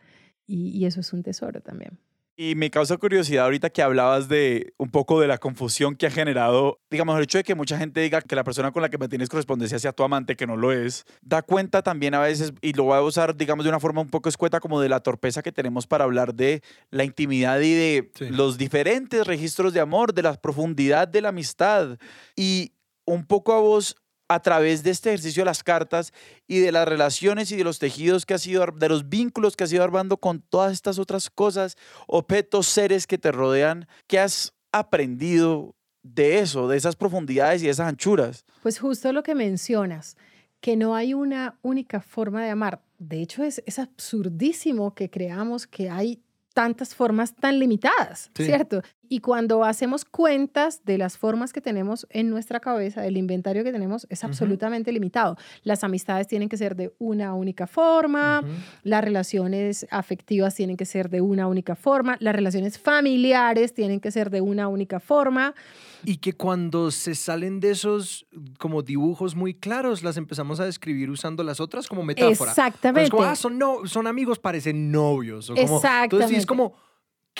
[0.46, 1.98] Y, y eso es un tesoro también.
[2.42, 6.10] Y me causa curiosidad ahorita que hablabas de un poco de la confusión que ha
[6.10, 8.96] generado, digamos, el hecho de que mucha gente diga que la persona con la que
[8.96, 12.72] mantienes correspondencia sea tu amante, que no lo es, da cuenta también a veces, y
[12.72, 15.42] lo voy a usar, digamos, de una forma un poco escueta, como de la torpeza
[15.42, 18.30] que tenemos para hablar de la intimidad y de Sí.
[18.30, 21.98] los diferentes registros de amor, de la profundidad de la amistad.
[22.36, 22.72] Y
[23.04, 23.96] un poco a vos,
[24.30, 26.12] a través de este ejercicio de las cartas
[26.46, 29.56] y de las relaciones y de los tejidos que has ido, ar- de los vínculos
[29.56, 31.76] que has ido armando con todas estas otras cosas,
[32.06, 37.88] objetos, seres que te rodean, que has aprendido de eso, de esas profundidades y esas
[37.88, 38.44] anchuras?
[38.62, 40.16] Pues justo lo que mencionas,
[40.60, 42.80] que no hay una única forma de amar.
[42.98, 46.22] De hecho, es, es absurdísimo que creamos que hay
[46.54, 48.44] tantas formas tan limitadas, Sí.
[48.44, 48.82] ¿cierto?
[49.12, 53.72] Y cuando hacemos cuentas de las formas que tenemos en nuestra cabeza, del inventario que
[53.72, 55.36] tenemos, es absolutamente limitado.
[55.64, 58.44] Las amistades tienen que ser de una única forma,
[58.84, 64.12] las relaciones afectivas tienen que ser de una única forma, las relaciones familiares tienen que
[64.12, 65.56] ser de una única forma.
[66.04, 68.28] Y que cuando se salen de esos
[68.60, 72.52] como dibujos muy claros, las empezamos a describir usando las otras como metáfora.
[72.52, 73.10] Exactamente.
[73.10, 75.50] Como, ah, son, no, son amigos, parecen novios.
[75.50, 76.36] O como, Entonces, sí, Exactamente.
[76.36, 76.74] es como,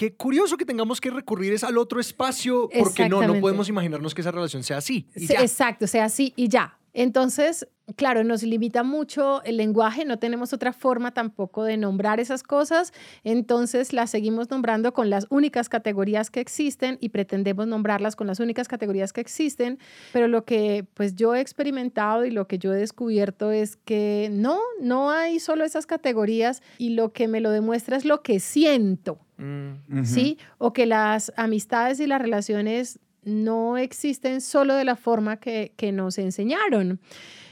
[0.01, 4.14] qué curioso que tengamos que recurrir es al otro espacio, porque no, no podemos imaginarnos
[4.14, 5.07] que esa relación sea así.
[5.14, 5.42] y Sí, ya.
[5.42, 6.78] exacto, sea así y ya.
[6.94, 12.42] Entonces, claro, nos limita mucho el lenguaje, no tenemos otra forma tampoco de nombrar esas
[12.42, 12.94] cosas,
[13.24, 18.40] entonces las seguimos nombrando con las únicas categorías que existen y pretendemos nombrarlas con las
[18.40, 19.78] únicas categorías que existen,
[20.14, 24.30] pero lo que pues yo he experimentado y lo que yo he descubierto es que
[24.32, 28.40] no, no hay solo esas categorías y lo que me lo demuestra es lo que
[28.40, 29.18] siento.
[30.05, 30.38] ¿Sí?
[30.59, 35.93] O que las amistades y las relaciones no existen solo de la forma que, que
[35.93, 37.01] nos enseñaron.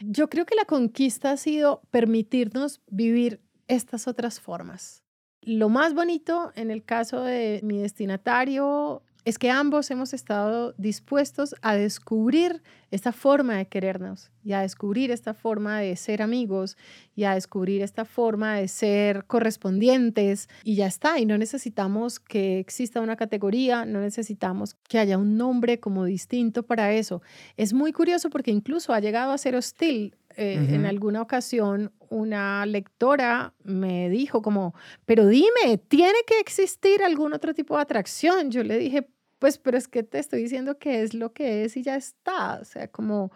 [0.01, 5.05] Yo creo que la conquista ha sido permitirnos vivir estas otras formas.
[5.43, 11.54] Lo más bonito en el caso de mi destinatario es que ambos hemos estado dispuestos
[11.60, 16.76] a descubrir esta forma de querernos y a descubrir esta forma de ser amigos
[17.14, 21.18] y a descubrir esta forma de ser correspondientes y ya está.
[21.18, 26.62] Y no necesitamos que exista una categoría, no necesitamos que haya un nombre como distinto
[26.62, 27.20] para eso.
[27.56, 30.14] Es muy curioso porque incluso ha llegado a ser hostil.
[30.41, 34.72] Eh, En alguna ocasión una lectora me dijo como,
[35.05, 38.51] pero dime, ¿tiene que existir algún otro tipo de atracción?
[38.53, 39.09] Yo le dije,
[39.41, 42.61] pues, pero es que te estoy diciendo que es lo que es y ya está.
[42.61, 43.32] O sea, como,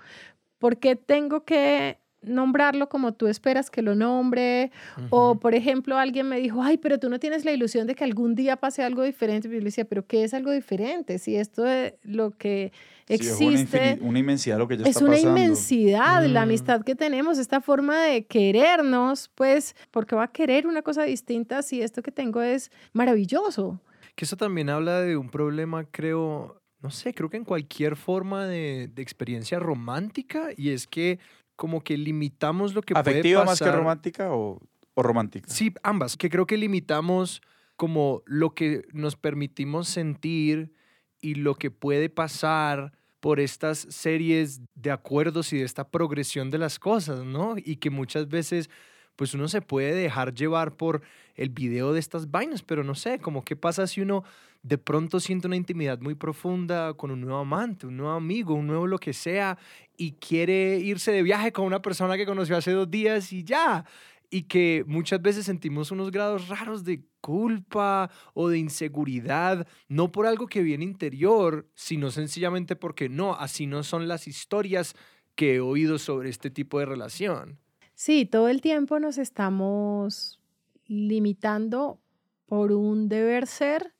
[0.59, 4.71] ¿por qué tengo que nombrarlo como tú esperas que lo nombre?
[5.11, 5.41] O, ujú.
[5.41, 8.35] por ejemplo, alguien me dijo, ay, pero tú no tienes la ilusión de que algún
[8.35, 9.49] día pase algo diferente.
[9.49, 11.19] Y yo le decía, pero ¿qué es algo diferente?
[11.19, 12.73] Si esto es lo que
[13.09, 15.37] Sí, es una, existe una inmensidad lo que ya es está una pasando.
[15.39, 16.43] inmensidad la Mm.
[16.45, 21.63] amistad que tenemos, esta forma de querernos, pues, porque va a querer una cosa distinta
[21.63, 23.81] si esto que tengo es maravilloso.
[24.15, 28.47] Que eso también habla de un problema, creo, no sé, creo que en cualquier forma
[28.47, 31.19] de, de experiencia romántica, y es que
[31.57, 33.79] como que limitamos lo que ¿Afectiva puede más que pasar.
[33.79, 34.61] romántica o,
[34.95, 35.49] o romántica?
[35.49, 37.43] Sí, ambas, que creo que limitamos
[37.77, 40.73] como lo que nos permitimos sentir
[41.21, 46.59] y lo que puede pasar por estas series de acuerdos y de esta progresión de
[46.59, 47.55] las cosas, ¿no?
[47.57, 48.69] Y que muchas veces
[49.17, 51.03] pues uno se puede dejar llevar por
[51.35, 54.25] el video de estas vainas, pero no sé, como qué pasa si uno
[54.63, 58.67] de pronto siente una intimidad muy profunda con un nuevo amante, un nuevo amigo, un
[58.67, 59.59] nuevo lo que sea,
[59.97, 63.85] y quiere irse de viaje con una persona que conoció hace dos días y ya,
[64.31, 70.27] y que muchas veces sentimos unos grados raros de culpa o de inseguridad, no por
[70.27, 74.95] algo que viene interior, sino sencillamente porque no, así no son las historias
[75.35, 77.59] que he oído sobre este tipo de relación.
[78.05, 80.41] Sí, todo el tiempo nos estamos
[80.89, 82.01] limitando
[82.47, 83.93] por un deber ser,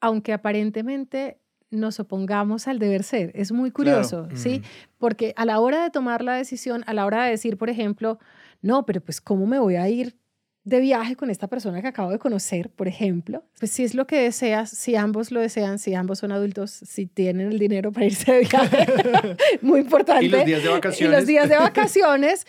[0.00, 3.32] aunque aparentemente nos opongamos al deber ser.
[3.34, 3.96] Es muy Claro.
[3.96, 4.60] curioso, ¿sí?
[4.60, 4.62] Mm.
[4.98, 8.20] Porque a la hora de tomar la decisión, a la hora de decir, por ejemplo,
[8.62, 10.14] no, pero pues ¿cómo me voy a ir
[10.62, 13.42] de viaje con esta persona que acabo de conocer, por ejemplo?
[13.58, 17.06] Pues si es lo que deseas, si ambos lo desean, si ambos son adultos, si
[17.06, 18.86] tienen el dinero para irse de viaje,
[19.62, 20.26] muy importante.
[20.26, 21.18] Y los días de Y vacaciones.
[21.18, 22.46] los días de vacaciones,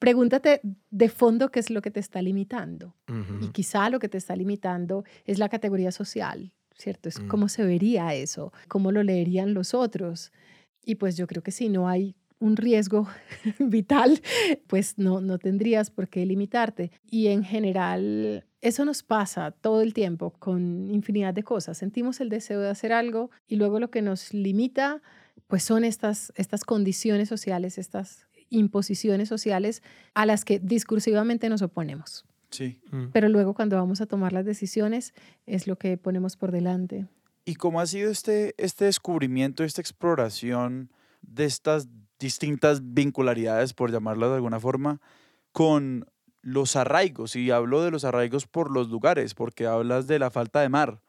[0.00, 2.96] pregúntate de fondo qué es lo que te está limitando.
[3.40, 7.08] Y quizá lo que te está limitando es la categoría social, ¿cierto?
[7.08, 7.28] Es Mm.
[7.28, 10.32] cómo se vería eso, cómo lo leerían los otros.
[10.84, 13.06] Y pues yo creo que si no hay un riesgo
[13.58, 14.20] vital,
[14.66, 16.90] pues no, no tendrías por qué limitarte.
[17.10, 21.76] Y en general, eso nos pasa todo el tiempo con infinidad de cosas.
[21.78, 25.02] Sentimos el deseo de hacer algo y luego lo que nos limita,
[25.48, 29.82] pues son estas, estas condiciones sociales, estas imposiciones sociales
[30.14, 32.26] a las que discursivamente nos oponemos.
[32.50, 32.80] Sí.
[32.90, 33.06] Mm.
[33.12, 35.14] Pero luego cuando vamos a tomar las decisiones
[35.46, 37.06] es lo que ponemos por delante.
[37.44, 40.90] ¿Y cómo ha sido este, este descubrimiento, esta exploración
[41.22, 41.88] de estas
[42.18, 45.00] distintas vincularidades, por llamarlo de alguna forma,
[45.52, 46.06] con
[46.42, 47.36] los arraigos?
[47.36, 51.00] Y hablo de los arraigos por los lugares, porque hablas de la falta de mar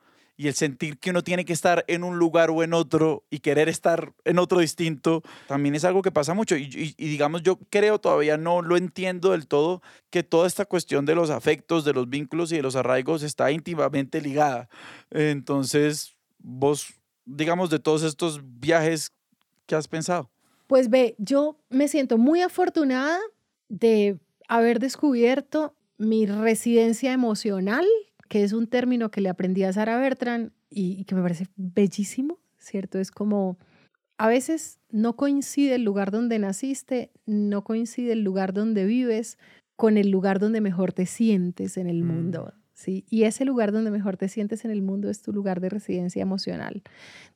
[0.42, 3.40] y el sentir que uno tiene que estar en un lugar o en otro y
[3.40, 6.56] querer estar en otro distinto, también es algo que pasa mucho.
[6.58, 11.14] Y, digamos, yo creo, todavía no lo entiendo del todo, que toda esta cuestión de
[11.14, 14.68] los afectos, de los vínculos y de los arraigos está íntimamente ligada.
[15.12, 19.12] Entonces, vos digamos, de todos estos viajes
[19.66, 20.30] que has pensado?
[20.68, 23.20] Pues ve, yo me siento muy afortunada
[23.70, 24.18] de
[24.48, 27.86] haber descubierto mi residencia emocional,
[28.32, 31.48] que es un término que le aprendí a Sara Bertrand y, y que me parece
[31.58, 32.98] bellísimo, ¿cierto?
[32.98, 33.58] Es como
[34.18, 39.38] a veces no coincide el lugar donde naciste, no coincide el lugar donde vives
[39.76, 42.08] con el lugar donde mejor te sientes en el Mm.
[42.08, 42.54] mundo.
[42.74, 43.04] ¿sí?
[43.10, 46.22] Y ese lugar donde mejor te sientes en el mundo es tu lugar de residencia
[46.22, 46.84] emocional,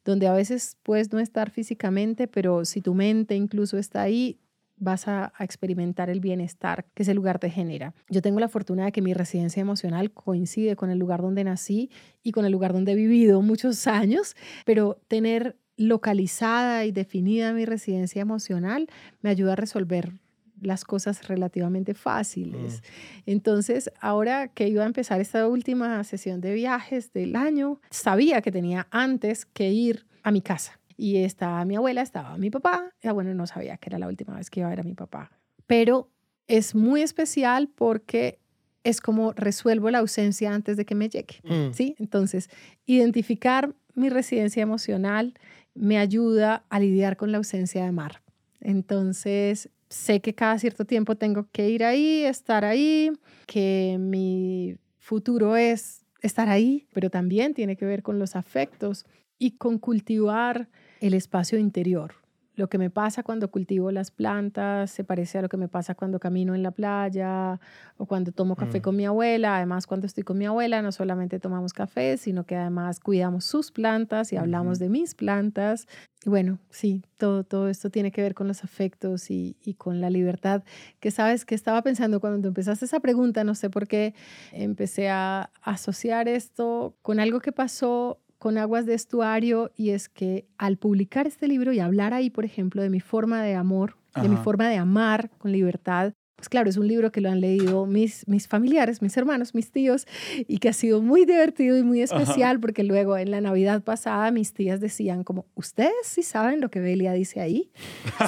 [0.06, 4.40] donde a veces puedes no estar físicamente, pero si tu mente incluso está ahí,
[4.78, 7.94] vas a, a experimentar el bienestar que ese lugar te genera.
[8.10, 11.90] Yo tengo la fortuna de que mi residencia emocional coincide con el lugar donde nací
[12.24, 17.66] y con el lugar donde he vivido muchos años, pero tener localizada y definida mi
[17.66, 18.88] residencia emocional
[19.22, 20.14] me ayuda a resolver
[20.62, 22.82] las cosas relativamente fáciles.
[23.26, 28.52] Entonces, ahora que iba a empezar esta última sesión de viajes del año, sabía que
[28.52, 30.80] tenía antes que ir a mi casa.
[30.98, 32.92] Y estaba mi abuela, estaba mi papá.
[33.02, 34.94] Ya bueno, no sabía que era la última vez que iba a ver a mi
[34.94, 35.32] papá.
[35.68, 36.10] Pero
[36.48, 38.40] es muy especial porque
[38.84, 41.42] es como resuelvo la ausencia antes de que me llegue.
[41.44, 41.74] Mm.
[41.74, 41.96] ¿sí?
[41.98, 42.50] Entonces,
[42.86, 45.34] identificar mi residencia emocional
[45.74, 48.22] me ayuda a lidiar con la ausencia de mar.
[48.62, 53.12] Entonces, sé que cada cierto tiempo tengo que ir ahí, estar ahí,
[53.48, 59.06] que mi futuro es estar ahí, pero también tiene que ver con los afectos
[59.38, 60.70] y con cultivar
[61.02, 62.14] el espacio interior.
[62.58, 65.94] Lo que me pasa cuando cultivo las plantas se parece a lo que me pasa
[65.94, 67.60] cuando camino en la playa
[67.98, 68.82] o cuando tomo café Mm.
[68.82, 69.58] con mi abuela.
[69.58, 73.74] Además, cuando estoy con mi abuela, no solamente tomamos café, sino que además cuidamos sus
[73.74, 75.86] plantas y hablamos de mis plantas.
[76.26, 80.00] Y bueno, sí, todo, todo esto tiene que ver con los afectos y, y con
[80.00, 80.64] la libertad.
[81.02, 84.14] Que sabes que estaba pensando cuando empezaste esa pregunta, no sé por qué,
[84.54, 90.46] empecé a asociar esto con algo que pasó con Aguas de Estuario y es que
[90.60, 94.30] al publicar este libro y hablar ahí, por ejemplo, de mi forma de amor, de
[94.30, 97.88] mi forma de amar con libertad, pues claro, es un libro que lo han leído
[97.88, 100.06] mis, mis familiares, mis hermanos, mis tíos,
[100.48, 104.30] y que ha sido muy divertido y muy especial porque luego en la Navidad pasada
[104.30, 107.72] mis tías decían como, ¿ustedes sí saben lo que Belia dice ahí?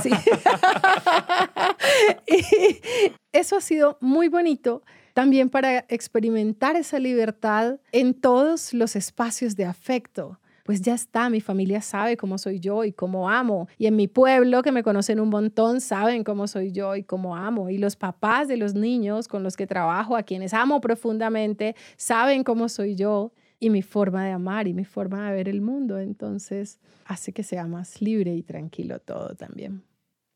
[0.01, 0.09] Sí.
[2.27, 4.81] y eso ha sido muy bonito
[5.17, 10.39] también para experimentar esa libertad en todos los espacios de afecto.
[10.63, 13.67] Pues ya está, mi familia sabe cómo soy yo y cómo amo.
[13.79, 17.35] Y en mi pueblo, que me conocen un montón, saben cómo soy yo y cómo
[17.35, 17.71] amo.
[17.71, 22.43] Y los papás de los niños con los que trabajo, a quienes amo profundamente, saben
[22.43, 25.97] cómo soy yo y mi forma de amar y mi forma de ver el mundo.
[25.97, 29.81] Entonces, hace que sea más libre y tranquilo todo también.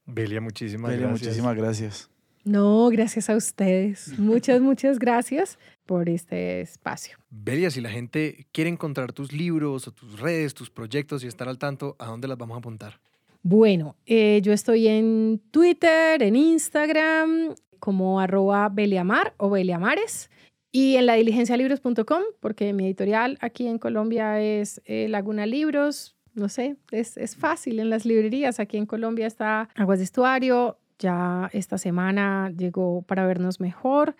[0.07, 1.27] Belia, muchísimas Belia, gracias.
[1.27, 2.10] muchísimas gracias.
[2.43, 4.13] No, gracias a ustedes.
[4.19, 7.17] Muchas, muchas gracias por este espacio.
[7.29, 11.47] Belia, si la gente quiere encontrar tus libros o tus redes, tus proyectos y estar
[11.47, 12.99] al tanto, ¿a dónde las vamos a apuntar?
[13.43, 20.29] Bueno, eh, yo estoy en Twitter, en Instagram, como arroba Beliamar o Beliamares.
[20.71, 26.15] Y en la diligencialibros.com, porque mi editorial aquí en Colombia es eh, Laguna Libros.
[26.33, 28.61] No sé, es, es fácil en las librerías.
[28.61, 30.77] Aquí en Colombia está Aguas de Estuario.
[31.01, 34.15] Ya esta semana llegó para vernos mejor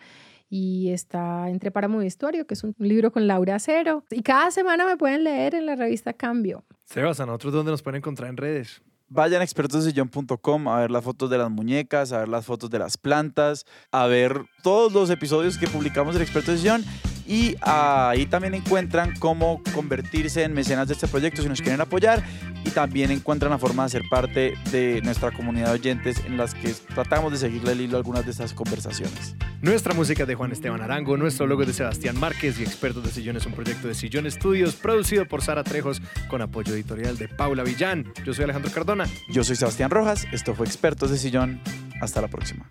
[0.50, 4.04] y está entre Páramo y Estuario, que es un libro con Laura Cero.
[4.10, 6.66] Y cada semana me pueden leer en la revista Cambio.
[6.86, 8.82] Sebas, ¿a nosotros dónde nos pueden encontrar en redes?
[9.08, 12.80] Vayan a expertosdesillón.com a ver las fotos de las muñecas, a ver las fotos de
[12.80, 16.84] las plantas, a ver todos los episodios que publicamos del Experto de Sillón
[17.32, 22.22] y ahí también encuentran cómo convertirse en mecenas de este proyecto si nos quieren apoyar
[22.66, 26.54] y también encuentran la forma de ser parte de nuestra comunidad de oyentes en las
[26.54, 29.38] que tratamos de seguirle el hilo a algunas de estas conversaciones.
[29.62, 33.06] Nuestra música es de Juan Esteban Arango, nuestro logo es de Sebastián Márquez y Expertos
[33.06, 37.18] de Sillón es un proyecto de Sillón Estudios producido por Sara Trejos con apoyo editorial
[37.18, 38.12] de Paula Villán.
[38.26, 39.06] Yo soy Alejandro Cardona.
[39.30, 41.62] Yo soy Sebastián Rojas, esto fue Expertos de Sillón,
[42.02, 42.70] hasta la próxima.